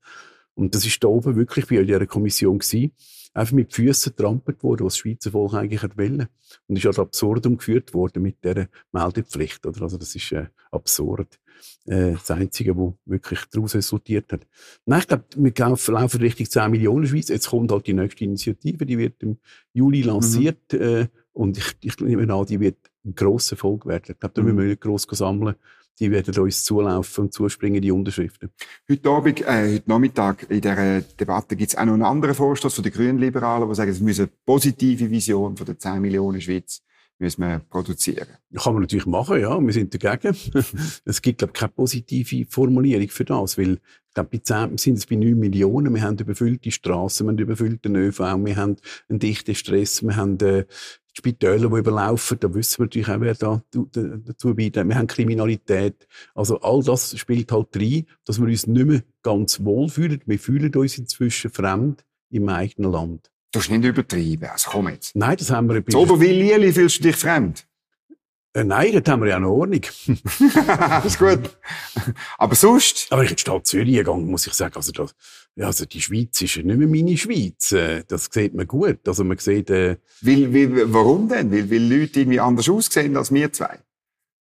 [0.54, 2.92] Und das ist da oben wirklich bei dieser Kommission gewesen.
[3.32, 6.28] Einfach mit Füßen getrampelt worden, was das Schweizer Volk eigentlich wollen.
[6.68, 9.66] Und ist ad absurdum geführt worden mit dieser Meldepflicht.
[9.66, 9.82] Oder?
[9.82, 11.40] Also das ist äh, absurd.
[11.86, 14.46] Äh, das Einzige, was wirklich daraus resultiert hat.
[14.86, 15.52] Nein, ich glaube, wir
[15.94, 17.26] laufen, Richtung 10 Millionen Schweiz.
[17.26, 19.38] Jetzt kommt halt die nächste Initiative, die wird im
[19.72, 20.72] Juli lanciert.
[20.74, 24.12] Äh, und ich, ich nehme an, die wird ein grosser Erfolg werden.
[24.12, 24.46] Ich glaube, da Mhm.
[24.46, 25.56] müssen wir nicht gross sammeln.
[25.98, 28.50] Die werden uns zulaufen und zuspringen, die Unterschriften.
[28.90, 32.74] Heute Abend, äh, heute Nachmittag in dieser Debatte gibt es auch noch einen anderen Vorstoß
[32.74, 36.40] von den Grünen Liberalen, die sagen, es müsse eine positive Vision von der 10 Millionen
[36.40, 36.82] Schweiz
[37.18, 38.26] müssen wir produzieren.
[38.54, 39.58] Kann man natürlich machen, ja.
[39.60, 40.36] Wir sind dagegen.
[41.04, 44.98] es gibt, glaube ich, keine positive Formulierung für das, weil ich glaube, bei 10 sind
[44.98, 45.94] es bei 9 Millionen.
[45.94, 48.76] Wir haben überfüllte Straßen, wir haben überfüllten ÖV, wir haben
[49.08, 50.66] einen dichten Stress, wir haben äh,
[51.16, 54.88] Spitäler, die überlaufen, da wissen wir natürlich auch, wer da dazu beiträgt.
[54.88, 56.08] Wir haben Kriminalität.
[56.34, 60.20] Also all das spielt halt rein, dass wir uns nicht mehr ganz wohl fühlen.
[60.26, 63.30] Wir fühlen uns inzwischen fremd im eigenen Land.
[63.52, 65.14] Du hast nicht übertrieben, also komm jetzt.
[65.14, 66.00] Nein, das haben wir ein bisschen...
[66.00, 67.64] Oberwil-Lieli fühlst du dich fremd?
[68.54, 69.80] Äh, nein, das haben wir ja noch Ordnung.
[69.80, 71.58] das ist gut.
[72.38, 73.08] Aber sonst?
[73.10, 75.14] Aber ich in die Stadt Zürich gegangen, muss ich sagen, also, das,
[75.58, 77.72] also die Schweiz ist nicht mehr meine Schweiz.
[77.72, 79.06] Äh, das sieht man gut.
[79.08, 79.70] Also man sieht...
[79.70, 81.50] Äh, weil, weil, warum denn?
[81.50, 83.80] Weil, weil Leute irgendwie anders aussehen als wir zwei?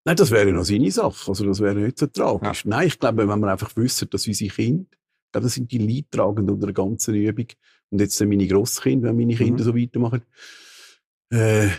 [0.05, 1.29] Nein, das wäre noch seine Sache.
[1.29, 2.65] Also das wäre nicht so tragisch.
[2.65, 2.69] Ja.
[2.69, 5.79] Nein, ich glaube, wenn wir einfach wissen, dass unsere Kinder, ich glaube, das sind die
[5.79, 7.47] Leidtragenden unter der ganzen Übung,
[7.89, 9.65] und jetzt sind meine Grosskinder, wenn meine Kinder mhm.
[9.65, 10.23] so weitermachen,
[11.31, 11.69] äh,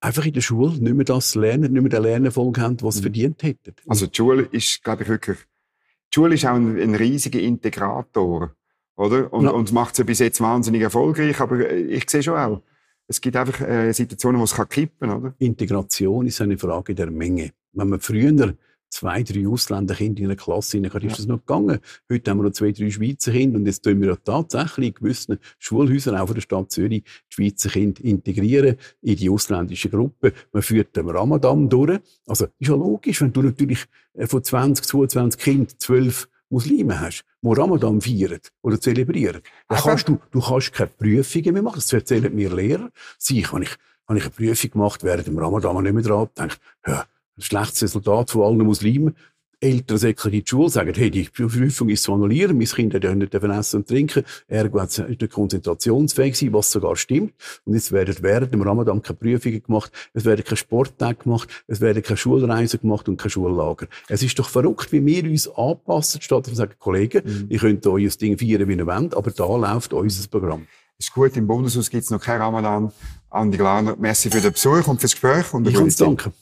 [0.00, 3.00] einfach in der Schule nicht mehr das lernen, nicht mehr den Lernerfolg haben, was sie
[3.00, 3.04] mhm.
[3.04, 3.74] verdient hätten.
[3.86, 8.52] Also die Schule ist, glaube ich, wirklich, die Schule ist auch ein, ein riesiger Integrator,
[8.96, 9.32] oder?
[9.32, 9.50] Und, ja.
[9.50, 12.62] und macht sie bis jetzt wahnsinnig erfolgreich, aber ich sehe schon auch,
[13.06, 15.34] es gibt einfach äh, Situationen, wo es kann kippen, oder?
[15.38, 17.52] Integration ist eine Frage der Menge.
[17.72, 18.54] Wenn man früher
[18.90, 21.78] zwei, drei Ausländerkinder in einer Klasse hinein, ist das noch gegangen.
[22.10, 24.94] Heute haben wir noch zwei, drei Schweizer Kinder und jetzt tun wir ja tatsächlich in
[24.94, 30.32] gewissen Schulhäusern, auch von der Stadt Zürich, die Schweizer Kinder integrieren in die ausländische Gruppe.
[30.52, 32.00] Man führt den Ramadan durch.
[32.26, 33.84] Also, ist ja logisch, wenn du natürlich
[34.14, 40.08] äh, von 20, 22 Kindern 12 Muslime hast, die Ramadan feiern oder zelebrieren, dann kannst
[40.08, 41.76] du, du kannst keine Prüfungen mehr machen.
[41.76, 42.90] Das erzählen mir Lehrer.
[43.18, 43.70] Sie, habe ich,
[44.06, 47.04] habe ich eine Prüfung gemacht während dem Ramadan nicht mehr dran, denke, ja,
[47.38, 49.14] schlechtes Resultat von allen Muslimen.
[49.60, 53.02] Eltern säckeln in die Schule, sagen, hey, die Prüfung ist zu annullieren, mein Kind hat
[53.02, 57.34] ja nicht essen und trinken, ergo hat nicht konzentrationsfähig sein, was sogar stimmt.
[57.64, 61.80] Und jetzt werden während dem Ramadan keine Prüfungen gemacht, es werden keine Sporttage gemacht, es
[61.80, 63.88] werden keine Schulreisen gemacht und kein Schullager.
[64.08, 67.46] Es ist doch verrückt, wie wir uns anpassen, statt zu sagen, Kollegen, mhm.
[67.48, 70.68] ihr könnt euer Ding feiern, wie ihr wollt, aber da läuft unser Programm.
[70.98, 72.92] Ist gut, im Bundeshaus gibt es noch kein Ramadan.
[73.30, 75.52] Andi Glaner, merci für den Besuch und fürs Gespräch.
[75.52, 76.32] Und ich kann danken.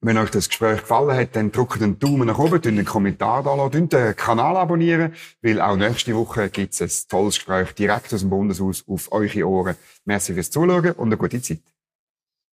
[0.00, 3.56] Wenn euch das Gespräch gefallen hat, dann drückt den Daumen nach oben, einen Kommentar da
[3.56, 8.20] lassen, den Kanal abonnieren, weil auch nächste Woche gibt es ein tolles Gespräch direkt aus
[8.20, 9.76] dem Bundeshaus auf eure Ohren.
[10.04, 11.62] Merci fürs Zuschauen und eine gute Zeit.